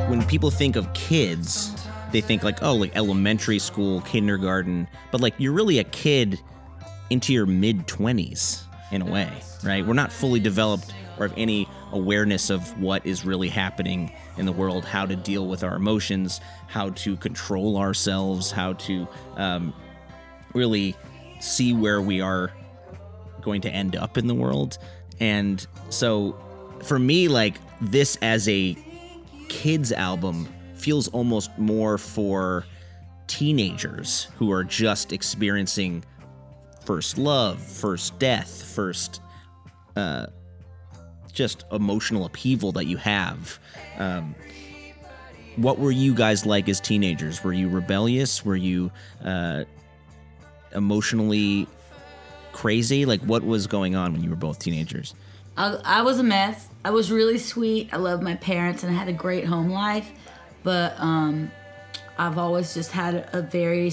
[0.09, 1.72] when people think of kids,
[2.12, 6.41] they think like, oh, like elementary school, kindergarten, but like you're really a kid
[7.11, 9.30] into your mid 20s in a way,
[9.62, 9.87] right?
[9.87, 14.53] We're not fully developed or have any awareness of what is really happening in the
[14.53, 19.07] world, how to deal with our emotions, how to control ourselves, how to
[19.37, 19.72] um,
[20.55, 20.97] really
[21.41, 22.53] see where we are
[23.41, 24.78] going to end up in the world.
[25.20, 26.37] And so
[26.82, 28.76] for me, like this as a
[29.49, 32.64] kids album feels almost more for
[33.26, 36.05] teenagers who are just experiencing
[36.84, 39.20] first love, first death, first
[39.97, 40.26] uh,
[41.37, 43.61] just emotional upheaval that you have.
[43.99, 44.34] Um,
[45.57, 47.45] what were you guys like as teenagers?
[47.45, 48.45] Were you rebellious?
[48.45, 48.91] Were you
[49.24, 49.64] uh,
[50.74, 51.68] emotionally
[52.53, 53.07] crazy?
[53.07, 55.14] Like, what was going on when you were both teenagers?
[55.57, 56.68] I, I was a mess.
[56.84, 57.91] I was really sweet.
[57.93, 60.11] I loved my parents and I had a great home life,
[60.62, 61.51] but um,
[62.18, 63.93] I've always just had a, very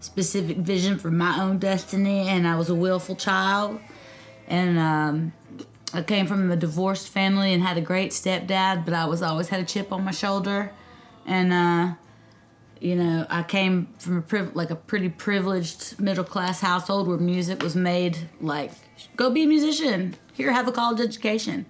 [0.00, 3.80] specific vision for my own destiny, and I was a willful child.
[4.48, 5.32] And um,
[5.92, 9.48] I came from a divorced family and had a great stepdad, but I was always
[9.48, 10.72] had a chip on my shoulder,
[11.26, 11.94] and uh,
[12.80, 17.18] you know I came from a priv- like a pretty privileged middle class household where
[17.18, 18.72] music was made like
[19.16, 20.16] go be a musician.
[20.32, 21.66] Here have a college education,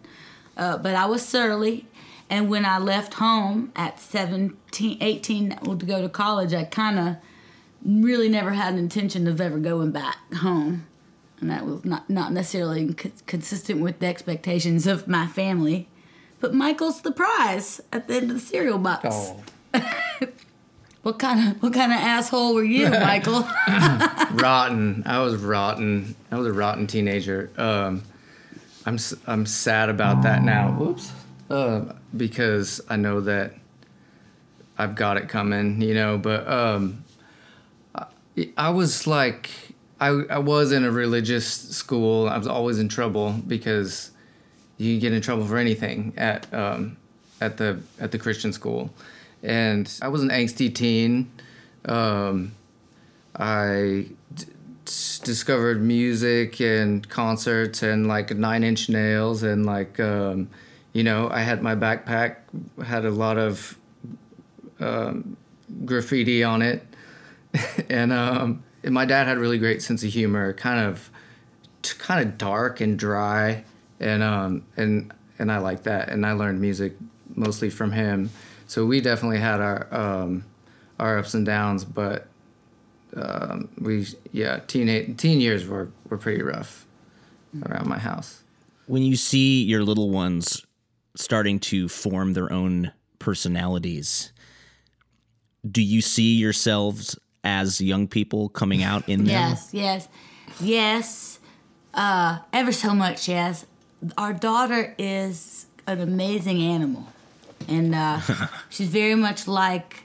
[0.56, 1.86] uh, but I was surly.
[2.28, 7.16] And when I left home at 17, 18 to go to college, I kind of
[7.84, 10.86] really never had an intention of ever going back home
[11.40, 12.94] and that was not not necessarily
[13.26, 15.88] consistent with the expectations of my family.
[16.40, 19.06] But Michael's the prize at the end of the cereal box.
[19.10, 19.42] Oh,
[21.02, 23.40] What kind of what kind of asshole were you, Michael?
[24.32, 25.02] rotten.
[25.06, 26.14] I was rotten.
[26.30, 27.50] I was a rotten teenager.
[27.56, 28.02] Um,
[28.84, 30.72] I'm I'm sad about that now.
[30.72, 31.12] Whoops.
[31.48, 33.54] Uh, because I know that
[34.76, 36.18] I've got it coming, you know.
[36.18, 37.02] But um,
[37.94, 38.06] I,
[38.58, 39.50] I was like,
[40.00, 42.28] I I was in a religious school.
[42.28, 44.10] I was always in trouble because
[44.78, 46.96] you get in trouble for anything at um,
[47.40, 48.90] at the at the Christian school,
[49.42, 51.30] and I was an angsty teen.
[51.84, 52.52] Um,
[53.36, 54.46] I d-
[55.22, 60.48] discovered music and concerts and like Nine Inch Nails and like um,
[60.94, 62.36] you know I had my backpack
[62.82, 63.76] had a lot of
[64.80, 65.36] um,
[65.84, 66.86] graffiti on it,
[67.90, 71.10] and um, and my dad had a really great sense of humor, kind of
[71.98, 73.64] kind of dark and dry,
[73.98, 76.94] and um and and I like that, and I learned music
[77.34, 78.30] mostly from him.
[78.66, 80.44] So we definitely had our um,
[80.98, 82.28] our ups and downs, but
[83.16, 86.86] um, we yeah teen teen years were were pretty rough
[87.66, 88.42] around my house.
[88.86, 90.64] when you see your little ones
[91.16, 94.32] starting to form their own personalities,
[95.68, 99.28] do you see yourselves as young people coming out in them?
[99.28, 100.08] yes, yes,
[100.60, 101.38] yes.
[101.92, 103.66] Uh, ever so much, yes.
[104.16, 107.08] Our daughter is an amazing animal,
[107.68, 108.20] and uh,
[108.70, 110.04] she's very much like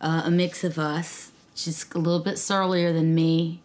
[0.00, 1.32] uh, a mix of us.
[1.54, 3.60] She's a little bit surlier than me.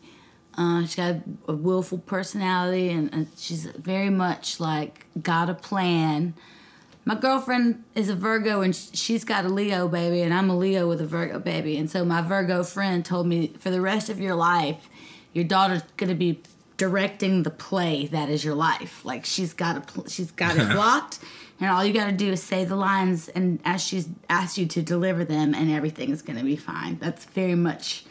[0.58, 1.16] Uh, she's got
[1.48, 6.34] a willful personality, and, and she's very much like got a plan.
[7.08, 10.88] My girlfriend is a Virgo, and she's got a Leo baby, and I'm a Leo
[10.90, 11.78] with a Virgo baby.
[11.78, 14.90] And so my Virgo friend told me, for the rest of your life,
[15.32, 16.42] your daughter's gonna be
[16.78, 19.06] directing the play that is your life.
[19.06, 21.20] Like she's got a, pl- she's got it blocked,
[21.60, 24.66] and all you got to do is say the lines, and as she's asked you
[24.66, 26.98] to deliver them, and everything is gonna be fine.
[27.00, 28.06] That's very much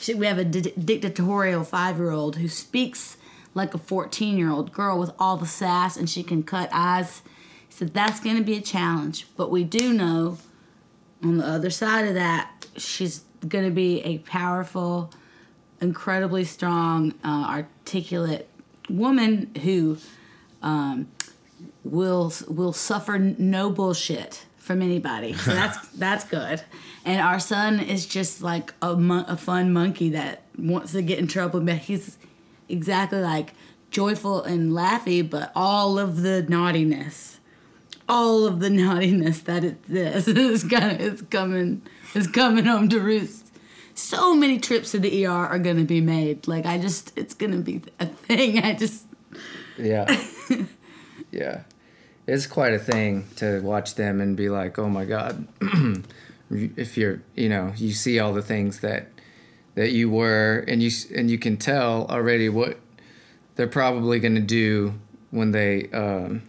[0.00, 3.18] she- we have a di- dictatorial five year old who speaks
[3.54, 7.22] like a 14 year old girl with all the sass and she can cut eyes.
[7.82, 10.38] Said that's going to be a challenge, but we do know
[11.20, 15.12] on the other side of that, she's going to be a powerful,
[15.80, 18.48] incredibly strong, uh, articulate
[18.88, 19.98] woman who
[20.62, 21.08] um,
[21.82, 25.32] will will suffer no bullshit from anybody.
[25.32, 26.62] So that's that's good.
[27.04, 31.18] And our son is just like a, mon- a fun monkey that wants to get
[31.18, 32.16] in trouble, but he's
[32.68, 33.54] exactly like
[33.90, 37.40] joyful and laughy, but all of the naughtiness,
[38.12, 41.80] all of the naughtiness that it this is of is coming
[42.14, 43.46] is coming home to roost.
[43.94, 46.46] So many trips to the ER are gonna be made.
[46.46, 48.58] Like I just, it's gonna be a thing.
[48.58, 49.06] I just,
[49.78, 50.22] Yeah.
[51.30, 51.62] yeah.
[52.26, 55.48] It's quite a thing to watch them and be like, oh my God.
[56.50, 59.08] if you're, you know, you see all the things that
[59.74, 62.78] that you were and you and you can tell already what
[63.56, 64.94] they're probably going to do
[65.30, 66.42] when they um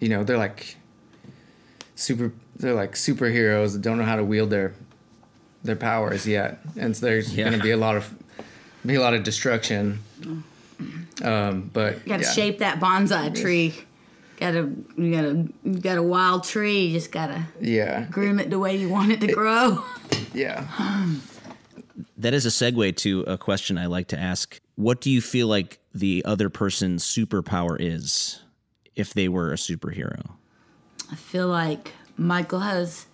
[0.00, 0.76] you know, they're like
[1.94, 4.72] super they're like superheroes that don't know how to wield their
[5.64, 6.58] their powers yet.
[6.76, 7.44] And so there's Yeah.
[7.48, 8.12] going to be a lot of
[8.84, 10.00] be a lot of destruction.
[11.22, 12.30] Um, but you gotta yeah.
[12.32, 13.74] shape that bonsai tree.
[14.38, 16.86] Gotta, you gotta, you got a wild tree.
[16.86, 18.06] You just gotta Yeah.
[18.10, 19.84] groom it the way you want it to grow.
[20.34, 20.66] Yeah.
[22.16, 24.60] That is a segue to a question I like to ask.
[24.76, 28.40] What do you feel like the other person's superpower is
[28.96, 30.30] if they were a superhero?
[31.12, 33.06] I feel like Michael has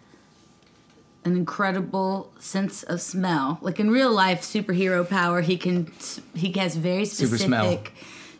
[1.24, 3.58] an incredible sense of smell.
[3.60, 5.92] Like in real life, superhero power, he can
[6.34, 7.80] he has very Super specific smell.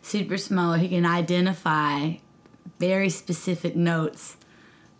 [0.01, 0.73] super smell.
[0.73, 2.13] He can identify
[2.79, 4.37] very specific notes.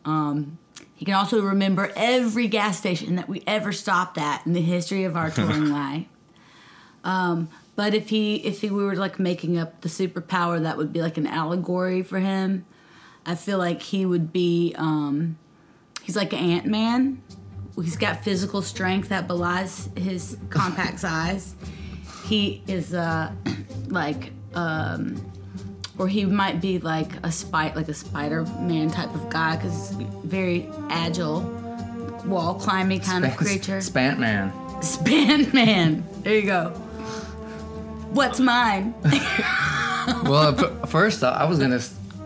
[0.06, 0.58] Um,
[0.94, 5.06] he can also remember every gas station that we ever stopped at in the history
[5.06, 6.06] of our touring life.
[7.06, 7.48] Um,
[7.78, 11.02] but if he if he we were like making up the superpower, that would be
[11.02, 12.66] like an allegory for him.
[13.30, 15.38] I feel like he would be um,
[16.02, 17.22] he's like an Ant Man.
[17.76, 21.54] He's got physical strength that belies his compact size.
[22.26, 23.32] He is uh,
[23.88, 25.32] like um,
[26.00, 29.92] or he might be like a spite like a Spider Man type of guy because
[29.92, 31.42] he's very agile,
[32.26, 33.78] wall climbing kind of creature.
[33.78, 34.52] Spant man.
[34.82, 36.04] Span Man.
[36.24, 36.70] There you go.
[38.10, 38.96] What's mine?
[40.24, 40.56] Well,
[40.88, 41.80] first I was gonna,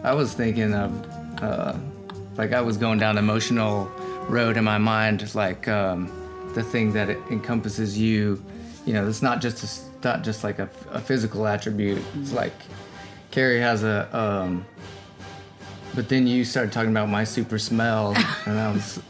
[0.04, 1.78] I was thinking of, uh,
[2.36, 3.86] like I was going down emotional
[4.28, 6.12] road in my mind, like um,
[6.54, 8.44] the thing that encompasses you.
[8.86, 12.02] You know, it's not just a, not just like a, a physical attribute.
[12.20, 12.54] It's like
[13.32, 14.10] Cary has a.
[14.16, 14.66] Um,
[15.96, 18.14] but then you started talking about my super smell,
[18.46, 19.02] and I was,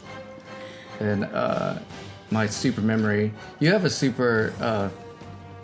[1.00, 1.78] and uh,
[2.30, 3.32] my super memory.
[3.58, 4.52] You have a super.
[4.60, 4.88] Uh,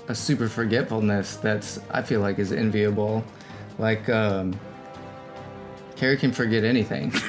[0.09, 3.25] a super forgetfulness that's I feel like is enviable.
[3.79, 4.59] Like um
[6.01, 7.13] Cary can forget anything.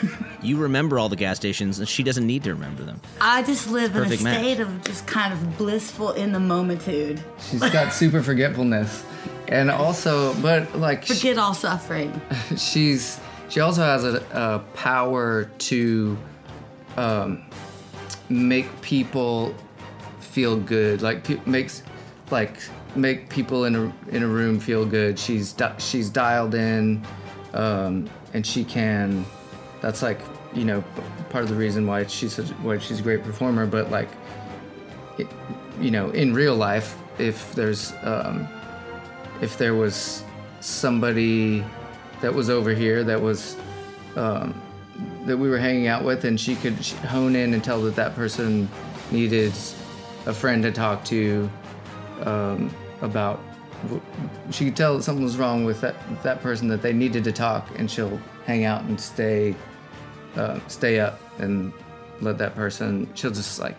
[0.43, 2.99] You remember all the gas stations, and she doesn't need to remember them.
[3.19, 4.39] I just live in a Perfect match.
[4.39, 7.21] state of just kind of blissful in the momentude.
[7.47, 9.03] She's got super forgetfulness.
[9.49, 12.19] And also but like sh- Forget all suffering.
[12.57, 13.19] she's
[13.49, 16.17] she also has a, a power to
[16.97, 17.43] um,
[18.29, 19.53] make people
[20.21, 21.83] feel good like pe- makes
[22.31, 22.55] like
[22.95, 27.05] make people in a in a room feel good she's di- she's dialed in
[27.53, 29.25] um, and she can
[29.81, 30.19] that's like
[30.53, 30.83] you know
[31.29, 34.09] part of the reason why she's such why she's a great performer but like
[35.17, 35.27] it,
[35.79, 38.47] you know in real life if there's um,
[39.41, 40.23] if there was
[40.59, 41.63] somebody
[42.21, 43.55] that was over here that was
[44.15, 44.59] um,
[45.25, 46.75] that we were hanging out with and she could
[47.07, 48.69] hone in and tell that that person
[49.11, 49.53] needed
[50.25, 51.49] a friend to talk to
[52.23, 53.39] um, about
[54.51, 57.31] she could tell that something was wrong with that that person that they needed to
[57.31, 59.55] talk and she'll hang out and stay
[60.35, 61.73] uh, stay up and
[62.21, 63.75] let that person she'll just like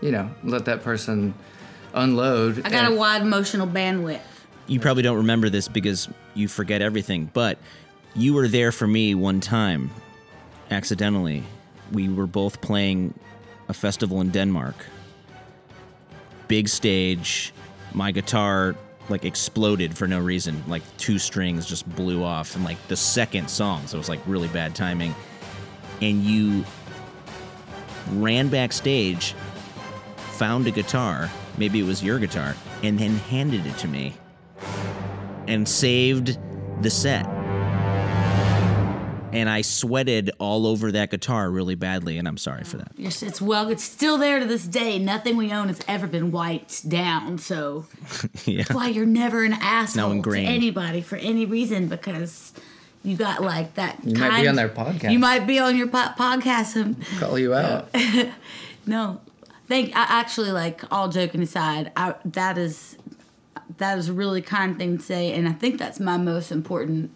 [0.00, 1.34] you know let that person
[1.94, 4.20] unload I got a wide emotional bandwidth.
[4.66, 7.58] You probably don't remember this because you forget everything, but
[8.14, 9.90] you were there for me one time,
[10.70, 11.42] accidentally.
[11.90, 13.14] We were both playing
[13.68, 14.76] a festival in Denmark.
[16.46, 17.52] Big stage,
[17.92, 18.76] my guitar
[19.10, 20.62] like exploded for no reason.
[20.68, 24.20] Like two strings just blew off and like the second song, so it was like
[24.26, 25.14] really bad timing.
[26.00, 26.64] And you
[28.12, 29.34] ran backstage,
[30.32, 34.14] found a guitar, maybe it was your guitar, and then handed it to me
[35.46, 36.38] and saved
[36.82, 37.39] the set.
[39.32, 42.92] And I sweated all over that guitar really badly, and I'm sorry for that.
[42.96, 44.98] Yes, it's well, it's still there to this day.
[44.98, 47.38] Nothing we own has ever been wiped down.
[47.38, 47.86] So
[48.44, 48.64] yeah.
[48.72, 52.52] why you're never an asshole to anybody for any reason because
[53.02, 54.04] you got like that.
[54.04, 55.12] You might be on their podcast.
[55.12, 56.76] You might be on your po- podcast.
[56.76, 57.88] And, call you out
[58.86, 59.20] no,
[59.68, 59.96] thank.
[59.96, 61.92] I actually like all joking aside.
[61.96, 62.96] I that is
[63.78, 67.10] that is a really kind thing to say, and I think that's my most important.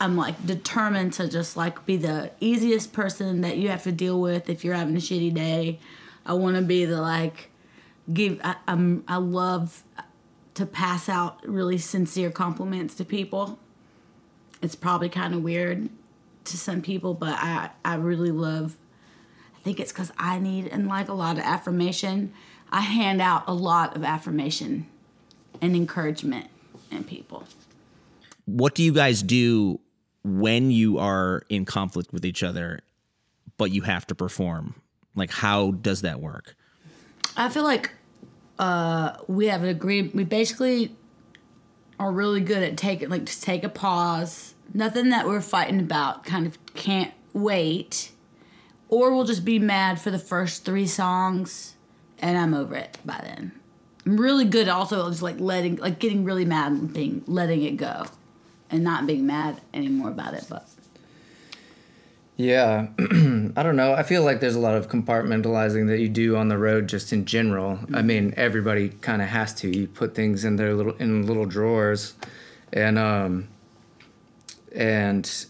[0.00, 4.18] I'm like determined to just like be the easiest person that you have to deal
[4.18, 5.78] with if you're having a shitty day.
[6.24, 7.50] I want to be the like
[8.12, 8.40] give.
[8.42, 9.84] I, I'm I love
[10.54, 13.58] to pass out really sincere compliments to people.
[14.62, 15.90] It's probably kind of weird
[16.44, 18.78] to some people, but I I really love.
[19.54, 22.32] I think it's because I need and like a lot of affirmation.
[22.72, 24.86] I hand out a lot of affirmation
[25.60, 26.46] and encouragement
[26.90, 27.44] in people.
[28.46, 29.80] What do you guys do
[30.22, 32.80] when you are in conflict with each other,
[33.56, 34.74] but you have to perform?
[35.14, 36.56] Like, how does that work?
[37.36, 37.90] I feel like
[38.58, 40.14] uh, we have agreed.
[40.14, 40.94] We basically
[41.98, 44.54] are really good at taking, like, just take a pause.
[44.72, 46.24] Nothing that we're fighting about.
[46.24, 48.12] Kind of can't wait,
[48.88, 51.76] or we'll just be mad for the first three songs,
[52.18, 53.52] and I'm over it by then.
[54.06, 57.76] I'm really good also just like letting, like getting really mad and being letting it
[57.76, 58.06] go,
[58.70, 60.46] and not being mad anymore about it.
[60.48, 60.68] But
[62.36, 63.92] Yeah, I don't know.
[63.92, 67.12] I feel like there's a lot of compartmentalizing that you do on the road, just
[67.12, 67.80] in general.
[67.92, 69.68] I mean, everybody kind of has to.
[69.68, 72.14] You put things in their little in little drawers,
[72.72, 73.48] and um,
[74.74, 75.46] and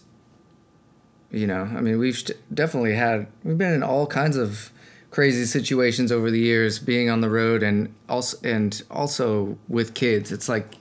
[1.31, 2.21] you know, I mean, we've
[2.53, 4.71] definitely had we've been in all kinds of
[5.11, 10.31] crazy situations over the years, being on the road and also and also with kids.
[10.31, 10.75] It's like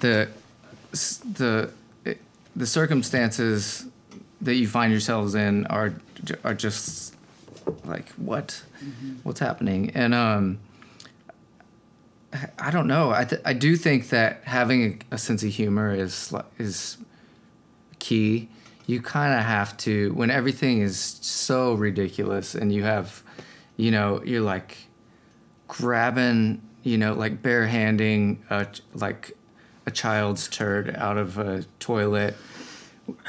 [0.00, 0.28] the
[0.92, 1.70] the
[2.54, 3.86] the circumstances
[4.40, 5.94] that you find yourselves in are
[6.44, 7.14] are just
[7.84, 8.62] like what?
[9.22, 9.90] What's happening?
[9.94, 10.58] And um
[12.58, 13.10] I don't know.
[13.10, 16.96] I th- I do think that having a, a sense of humor is is
[17.98, 18.48] key.
[18.86, 23.22] You kind of have to when everything is so ridiculous and you have
[23.76, 24.76] you know you're like
[25.68, 29.36] grabbing you know like barehanding a, like
[29.86, 32.34] a child's turd out of a toilet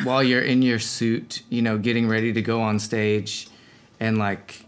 [0.04, 3.48] while you're in your suit you know getting ready to go on stage
[4.00, 4.66] and like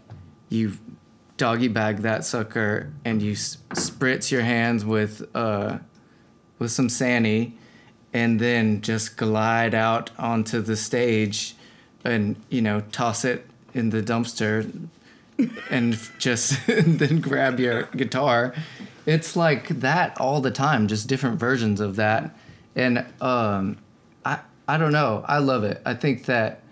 [0.48, 0.76] you
[1.36, 5.78] doggy bag that sucker and you spritz your hands with uh
[6.58, 7.56] with some sani
[8.12, 11.54] and then just glide out onto the stage
[12.04, 14.88] and you know toss it in the dumpster
[15.70, 18.54] and just then grab your guitar
[19.06, 22.36] it's like that all the time just different versions of that.
[22.74, 23.78] And um
[24.24, 25.24] i i don't know.
[25.26, 25.80] I love it.
[25.86, 26.62] I think that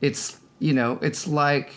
[0.00, 1.72] it's you know it's like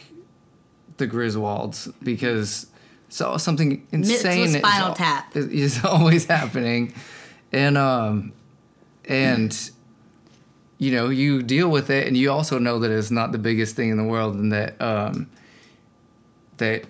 [0.98, 2.68] the griswolds because
[3.10, 5.36] so something insane is Spinal al- Tap.
[5.36, 6.94] is, is always happening.
[7.54, 8.34] And um
[9.06, 9.72] and
[10.80, 13.76] you know you deal with it and you also know that it's not the biggest
[13.76, 15.28] thing in the world and that um
[16.58, 16.84] that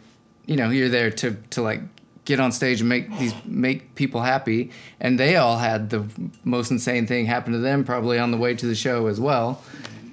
[0.45, 1.81] you know you're there to to like
[2.27, 4.69] get on stage and make these make people happy.
[4.99, 6.05] And they all had the
[6.43, 9.63] most insane thing happen to them probably on the way to the show as well.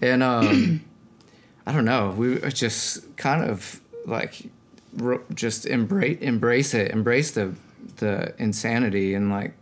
[0.01, 0.81] And um
[1.67, 2.15] i don't know.
[2.17, 4.43] We were just kind of like
[5.35, 7.53] just embrace embrace it embrace the
[7.97, 9.55] the insanity and like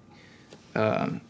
[0.76, 1.22] um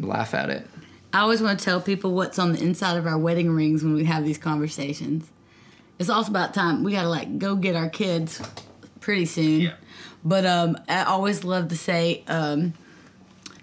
[0.00, 0.66] laugh at it.
[1.12, 3.92] I always want to tell people what's on the inside of our wedding rings when
[3.92, 5.28] we have these conversations.
[5.98, 8.40] It's also about time we gotta like go get our kids
[9.00, 9.72] pretty soon.
[10.24, 12.74] But um, I always love to say, um,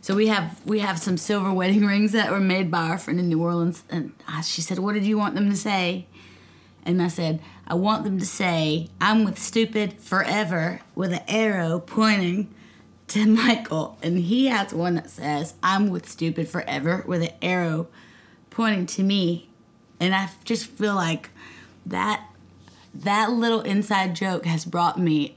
[0.02, 3.20] so we have we have some silver wedding rings that were made by our friend
[3.20, 6.08] in New Orleans, and uh, she said, "What did you want them to say?"
[6.84, 11.80] And I said, "I want them to say I'm with stupid forever with an arrow
[11.80, 12.54] pointing."
[13.10, 17.88] to Michael, and he has one that says, I'm with stupid forever with an arrow
[18.52, 19.50] pointing to me.
[20.00, 21.30] And I just feel like
[21.86, 22.24] that
[22.94, 25.36] that little inside joke has brought me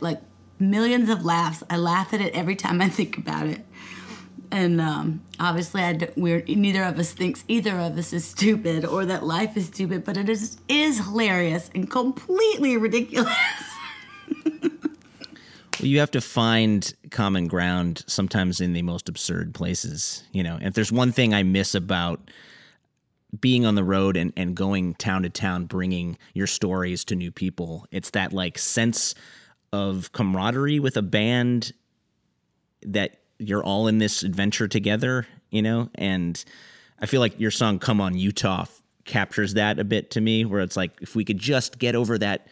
[0.00, 0.20] like
[0.58, 1.62] millions of laughs.
[1.68, 3.64] I laugh at it every time I think about it.
[4.50, 9.24] And um, obviously, I—we're neither of us thinks either of us is stupid or that
[9.24, 13.34] life is stupid, but it is is hilarious and completely ridiculous.
[15.78, 20.54] Well, you have to find common ground sometimes in the most absurd places, you know.
[20.54, 22.30] And if there's one thing I miss about
[23.38, 27.30] being on the road and, and going town to town, bringing your stories to new
[27.30, 29.14] people, it's that like sense
[29.76, 31.72] of camaraderie with a band
[32.82, 35.90] that you're all in this adventure together, you know.
[35.94, 36.42] And
[37.00, 38.64] I feel like your song "Come On Utah"
[39.04, 42.18] captures that a bit to me, where it's like if we could just get over
[42.18, 42.46] that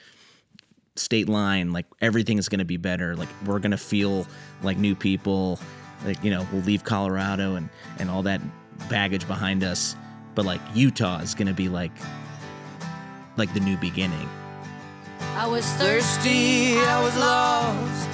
[0.96, 3.16] state line like everything is going to be better.
[3.16, 4.26] Like we're going to feel
[4.62, 5.58] like new people
[6.04, 7.68] like you know we'll leave colorado and
[7.98, 8.40] and all that
[8.88, 9.96] baggage behind us.
[10.34, 11.96] But like utah is going to be like
[13.36, 14.28] like the new beginning
[15.36, 18.08] I was thirsty, I was lost.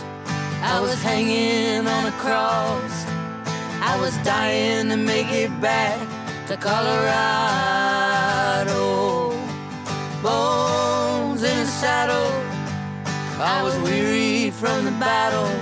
[0.63, 3.05] I was hanging on a cross.
[3.83, 6.01] I was dying to make it back
[6.49, 8.01] to Colorado.
[10.23, 12.33] Bones in a saddle.
[13.39, 15.53] I was weary from the battle.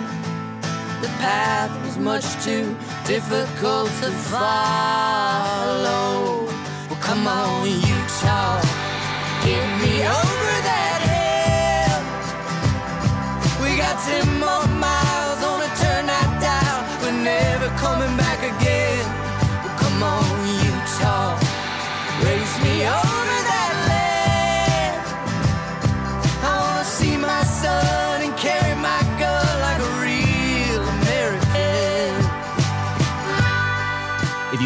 [1.02, 5.98] The path was much too difficult to follow.
[6.88, 8.47] Well, come on, Utah,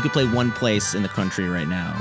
[0.03, 1.93] you could play one place in the country right now,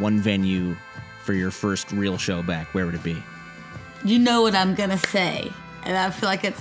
[0.00, 0.76] one venue
[1.24, 3.16] for your first real show back, where would it be?
[4.04, 5.50] You know what I'm gonna say,
[5.84, 6.60] and I feel like it's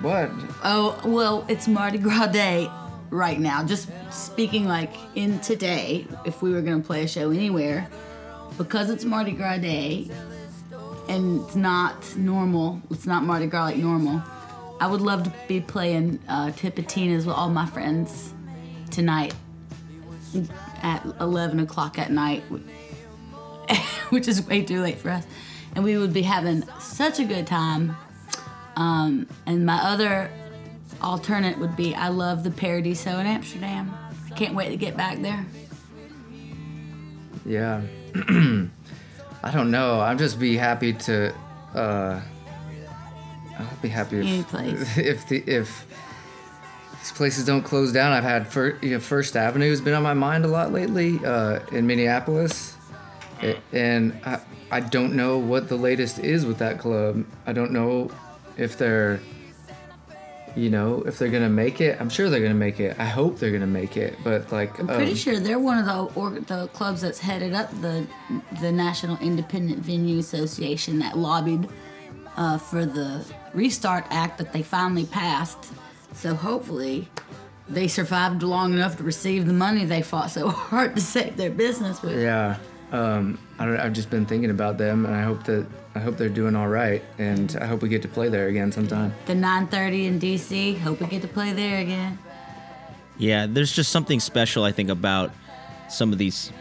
[0.00, 0.30] What?
[0.62, 2.70] oh well, it's Mardi Gras Day
[3.10, 3.64] right now.
[3.64, 7.88] Just speaking like in today, if we were gonna play a show anywhere,
[8.56, 10.08] because it's Mardi Gras Day,
[11.08, 12.80] and it's not normal.
[12.92, 14.22] It's not Mardi Gras like normal.
[14.78, 18.32] I would love to be playing uh, Tipitina's with all my friends
[18.92, 19.34] tonight
[20.82, 22.42] at 11 o'clock at night,
[24.10, 25.26] which is way too late for us.
[25.74, 27.96] And we would be having such a good time.
[28.76, 30.30] Um, and my other
[31.00, 33.94] alternate would be I love the Paradiso in Amsterdam.
[34.26, 35.44] I can't wait to get back there.
[37.44, 37.82] Yeah.
[38.14, 40.00] I don't know.
[40.00, 41.34] I'd just be happy to.
[41.74, 42.20] Uh,
[43.58, 44.96] I'll be happy if Any place.
[44.96, 45.86] if the if
[47.04, 48.12] these places don't close down.
[48.12, 51.20] I've had fir- you know, First Avenue has been on my mind a lot lately
[51.22, 52.76] uh, in Minneapolis,
[53.42, 54.40] A- and I
[54.70, 57.26] I don't know what the latest is with that club.
[57.46, 58.10] I don't know
[58.56, 59.20] if they're
[60.56, 62.00] you know if they're gonna make it.
[62.00, 62.98] I'm sure they're gonna make it.
[62.98, 64.16] I hope they're gonna make it.
[64.24, 67.52] But like I'm pretty um, sure they're one of the or, the clubs that's headed
[67.52, 68.06] up the
[68.62, 71.68] the National Independent Venue Association that lobbied
[72.38, 75.70] uh, for the Restart Act that they finally passed.
[76.14, 77.08] So hopefully,
[77.68, 81.50] they survived long enough to receive the money they fought so hard to save their
[81.50, 82.20] business with.
[82.20, 82.56] Yeah,
[82.92, 86.16] um, I don't, I've just been thinking about them, and I hope that I hope
[86.16, 89.14] they're doing all right, and I hope we get to play there again sometime.
[89.26, 90.78] The 9:30 in DC.
[90.78, 92.18] Hope we get to play there again.
[93.16, 95.30] Yeah, there's just something special, I think, about
[95.88, 96.52] some of these.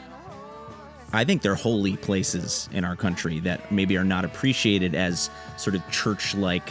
[1.11, 5.75] I think they're holy places in our country that maybe are not appreciated as sort
[5.75, 6.69] of church like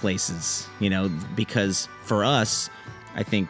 [0.00, 2.70] places, you know, because for us,
[3.14, 3.48] I think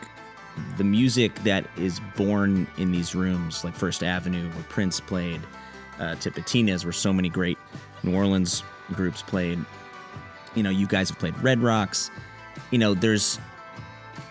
[0.76, 5.40] the music that is born in these rooms, like First Avenue, where Prince played,
[5.98, 7.58] uh, Tipitina's, where so many great
[8.02, 9.58] New Orleans groups played,
[10.54, 12.10] you know, you guys have played Red Rocks,
[12.70, 13.38] you know, there's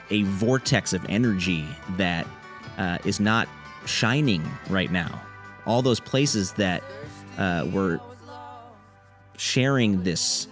[0.09, 1.65] a vortex of energy
[1.97, 2.27] that
[2.77, 3.47] uh, is not
[3.85, 5.21] shining right now.
[5.65, 6.83] All those places that
[7.37, 7.99] uh, were
[9.37, 10.47] sharing this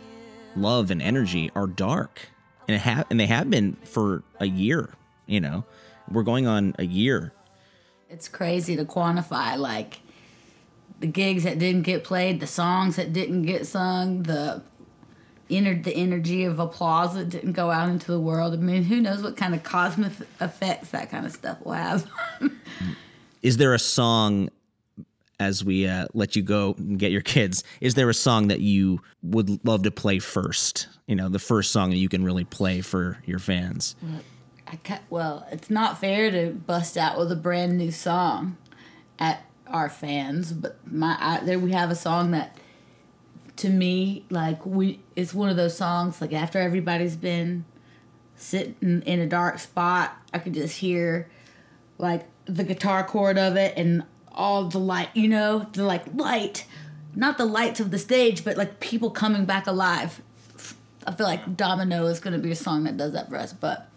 [0.58, 2.30] love and energy are dark,
[2.68, 4.90] and it ha- and they have been for a year.
[5.26, 5.66] You know,
[6.12, 7.34] we're going on a year.
[8.10, 10.00] It's crazy to quantify like
[11.00, 14.62] the gigs that didn't get played, the songs that didn't get sung, the
[15.50, 18.54] ener- the energy of applause that didn't go out into the world.
[18.54, 22.10] I mean, who knows what kind of cosmic effects that kind of stuff will have.
[23.42, 24.50] Is there a song?
[25.40, 28.60] As we uh, let you go and get your kids, is there a song that
[28.60, 30.88] you would love to play first?
[31.06, 33.96] You know, the first song that you can really play for your fans.
[35.10, 38.58] Well, it's not fair to bust out with a brand new song
[39.20, 42.58] at our fans, but my I, there we have a song that
[43.58, 47.66] to me like we it's one of those songs like after everybody's been
[48.36, 51.30] sitting in a dark spot, I could just hear
[51.98, 54.04] like the guitar chord of it and
[54.38, 56.66] all the light, you know, the like light,
[57.16, 60.22] not the lights of the stage, but like people coming back alive.
[61.06, 63.52] I feel like Domino is going to be a song that does that for us,
[63.54, 63.90] but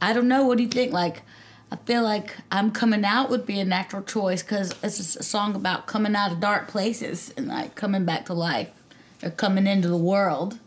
[0.00, 0.44] I don't know.
[0.46, 0.92] What do you think?
[0.92, 1.22] Like,
[1.70, 5.54] I feel like I'm coming out would be a natural choice because it's a song
[5.54, 8.70] about coming out of dark places and like coming back to life
[9.22, 10.58] or coming into the world.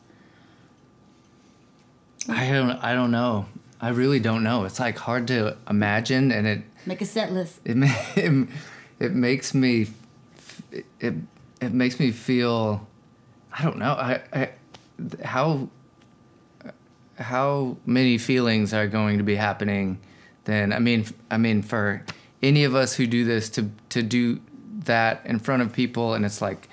[2.30, 3.46] I don't I don't know.
[3.80, 4.66] I really don't know.
[4.66, 7.60] It's like hard to imagine, and it Make a set list.
[7.64, 7.78] it
[8.18, 8.48] it,
[9.00, 9.88] it makes me
[11.00, 11.14] it
[11.62, 12.88] it makes me feel
[13.58, 14.50] I don't know I, I
[15.24, 15.70] how
[17.18, 20.00] how many feelings are going to be happening
[20.46, 20.74] then?
[20.74, 22.04] I mean I mean for
[22.42, 24.40] any of us who do this to to do
[24.86, 26.70] that in front of people and it's like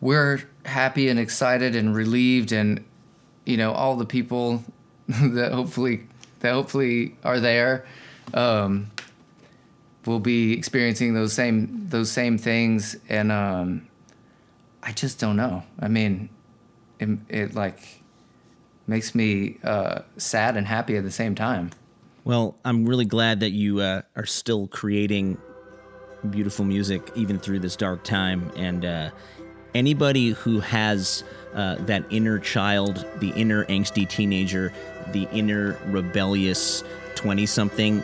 [0.00, 2.84] we're happy and excited and relieved and
[3.44, 4.62] you know all the people
[5.08, 6.06] that hopefully
[6.40, 7.86] that hopefully are there
[8.34, 8.90] um,
[10.06, 13.88] will be experiencing those same those same things and um,
[14.82, 15.64] I just don't know.
[15.80, 16.28] I mean,
[17.00, 17.80] it, it like
[18.86, 21.70] makes me uh, sad and happy at the same time.
[22.24, 25.38] Well, I'm really glad that you uh, are still creating
[26.30, 28.50] beautiful music even through this dark time.
[28.56, 29.10] And uh,
[29.74, 34.72] anybody who has uh, that inner child, the inner angsty teenager,
[35.12, 36.84] the inner rebellious
[37.16, 38.02] 20 something,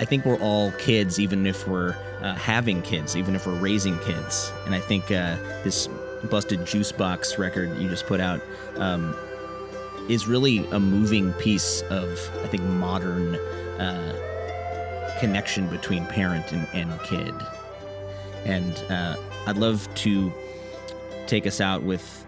[0.00, 3.98] I think we're all kids, even if we're uh, having kids, even if we're raising
[4.00, 4.52] kids.
[4.66, 5.88] And I think uh, this
[6.30, 8.40] Busted Jukebox record you just put out
[8.76, 9.14] um,
[10.08, 17.00] is really a moving piece of, I think, modern uh, connection between parent and, and
[17.02, 17.34] kid.
[18.44, 19.16] And uh,
[19.46, 20.32] I'd love to
[21.26, 22.23] take us out with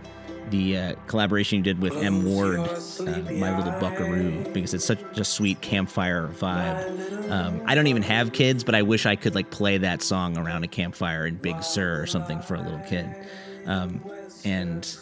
[0.51, 2.25] the uh, collaboration you did with M.
[2.25, 7.31] Ward, uh, My Little Buckaroo, because it's such a sweet campfire vibe.
[7.31, 10.39] Um, I don't even have kids, but I wish I could like play that song
[10.39, 13.09] around a campfire in Big Sur or something for a little kid.
[13.67, 14.01] Um,
[14.45, 14.97] and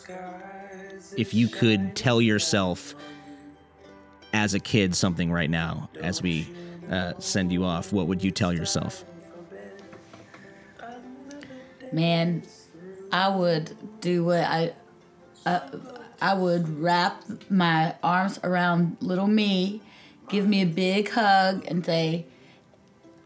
[1.17, 2.95] if you could tell yourself
[4.33, 6.49] as a kid something right now, as we
[6.91, 9.05] uh, send you off, what would you tell yourself?
[11.93, 12.43] Man,
[13.13, 14.73] I would do what I,
[15.47, 15.61] uh,
[16.21, 19.83] I would wrap my arms around little me,
[20.29, 22.27] give me a big hug, and say,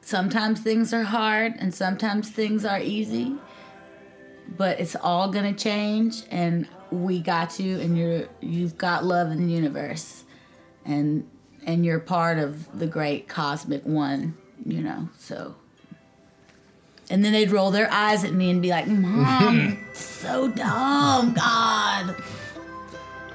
[0.01, 3.35] sometimes things are hard and sometimes things are easy,
[4.57, 9.47] but it's all gonna change, and we got you, and you're you've got love in
[9.47, 10.25] the universe,
[10.85, 11.29] and
[11.67, 15.09] and you're part of the great cosmic one, you know.
[15.19, 15.55] So
[17.11, 22.15] and then they'd roll their eyes at me and be like, Mom, so dumb, God.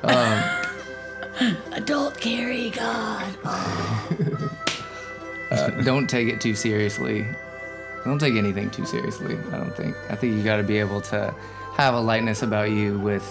[1.73, 3.35] Adult Cary, God.
[5.51, 7.27] Uh, don't take it too seriously.
[8.05, 9.37] Don't take anything too seriously.
[9.51, 9.95] I don't think.
[10.09, 11.31] I think you got to be able to
[11.75, 13.23] have a lightness about you with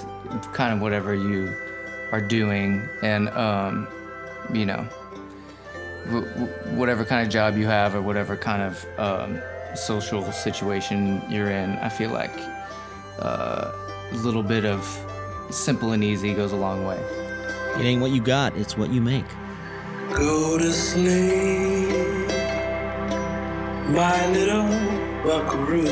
[0.52, 1.52] kind of whatever you
[2.12, 3.88] are doing, and um,
[4.52, 4.86] you know,
[6.04, 6.46] w- w-
[6.78, 9.40] whatever kind of job you have or whatever kind of um,
[9.74, 11.72] social situation you're in.
[11.78, 12.32] I feel like
[13.18, 13.72] uh,
[14.10, 14.84] a little bit of
[15.50, 17.00] simple and easy goes a long way.
[17.78, 19.24] It ain't what you got, it's what you make.
[20.14, 22.28] Go to sleep,
[23.88, 24.68] my little
[25.24, 25.86] buckaroo.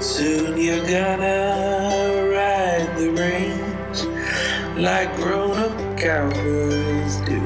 [0.00, 7.40] Soon you're gonna ride the range like grown-up cowboys do.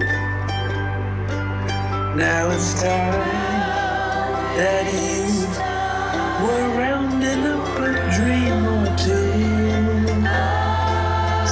[2.15, 3.42] Now it's time
[4.57, 5.27] that you
[6.45, 9.33] were rounding up a dream or two.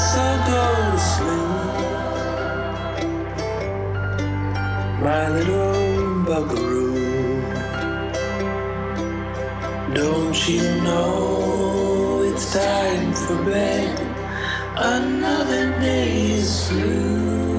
[0.08, 1.82] So go to sleep,
[5.02, 7.42] my little buckaroo.
[9.94, 13.98] Don't you know it's time for bed?
[14.76, 17.49] Another day is through.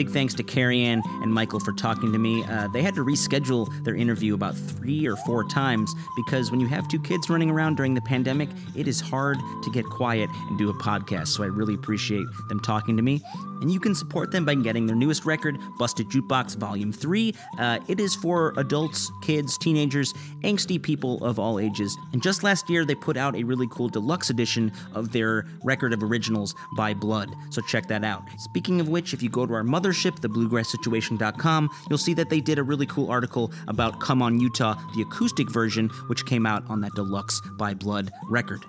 [0.00, 2.42] Big thanks to Cary Ann and Michael for talking to me.
[2.44, 6.66] Uh, they had to reschedule their interview about three or four times because when you
[6.68, 10.56] have two kids running around during the pandemic, it is hard to get quiet and
[10.56, 11.28] do a podcast.
[11.28, 13.20] So I really appreciate them talking to me.
[13.60, 17.34] And you can support them by getting their newest record, Busted Jukebox Volume 3.
[17.58, 21.94] Uh, it is for adults, kids, teenagers, angsty people of all ages.
[22.14, 25.92] And just last year, they put out a really cool deluxe edition of their record
[25.92, 27.28] of originals by Blood.
[27.50, 28.22] So check that out.
[28.38, 32.58] Speaking of which, if you go to our mothership, thebluegrasssituation.com, you'll see that they did
[32.58, 36.80] a really cool article about Come On Utah, the acoustic version, which came out on
[36.80, 38.64] that deluxe by Blood record.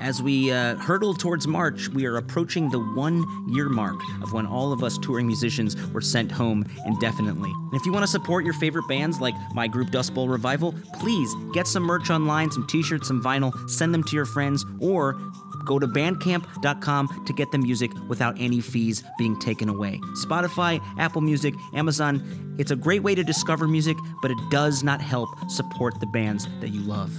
[0.00, 4.46] As we uh, hurtle towards March, we are approaching the one year mark of when
[4.46, 7.50] all of us touring musicians were sent home indefinitely.
[7.50, 11.34] And if you want to support your favorite bands like my group Dustbowl Revival, please
[11.52, 15.20] get some merch online, some t shirts, some vinyl, send them to your friends, or
[15.64, 20.00] go to bandcamp.com to get the music without any fees being taken away.
[20.24, 25.00] Spotify, Apple Music, Amazon, it's a great way to discover music, but it does not
[25.00, 27.12] help support the bands that you love.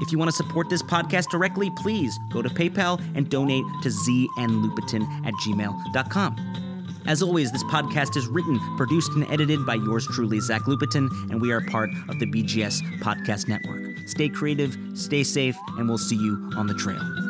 [0.00, 3.88] If you want to support this podcast directly, please go to PayPal and donate to
[3.90, 6.36] znlupitin at gmail.com.
[7.06, 11.40] As always, this podcast is written, produced, and edited by yours truly, Zach Lupetin, and
[11.40, 13.96] we are part of the BGS Podcast Network.
[14.06, 17.29] Stay creative, stay safe, and we'll see you on the trail.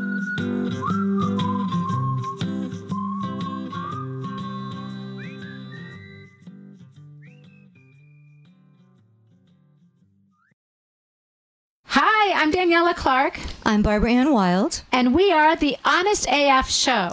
[12.41, 13.39] I'm Daniela Clark.
[13.67, 14.83] I'm Barbara Ann Wild.
[14.91, 17.13] And we are the Honest AF Show.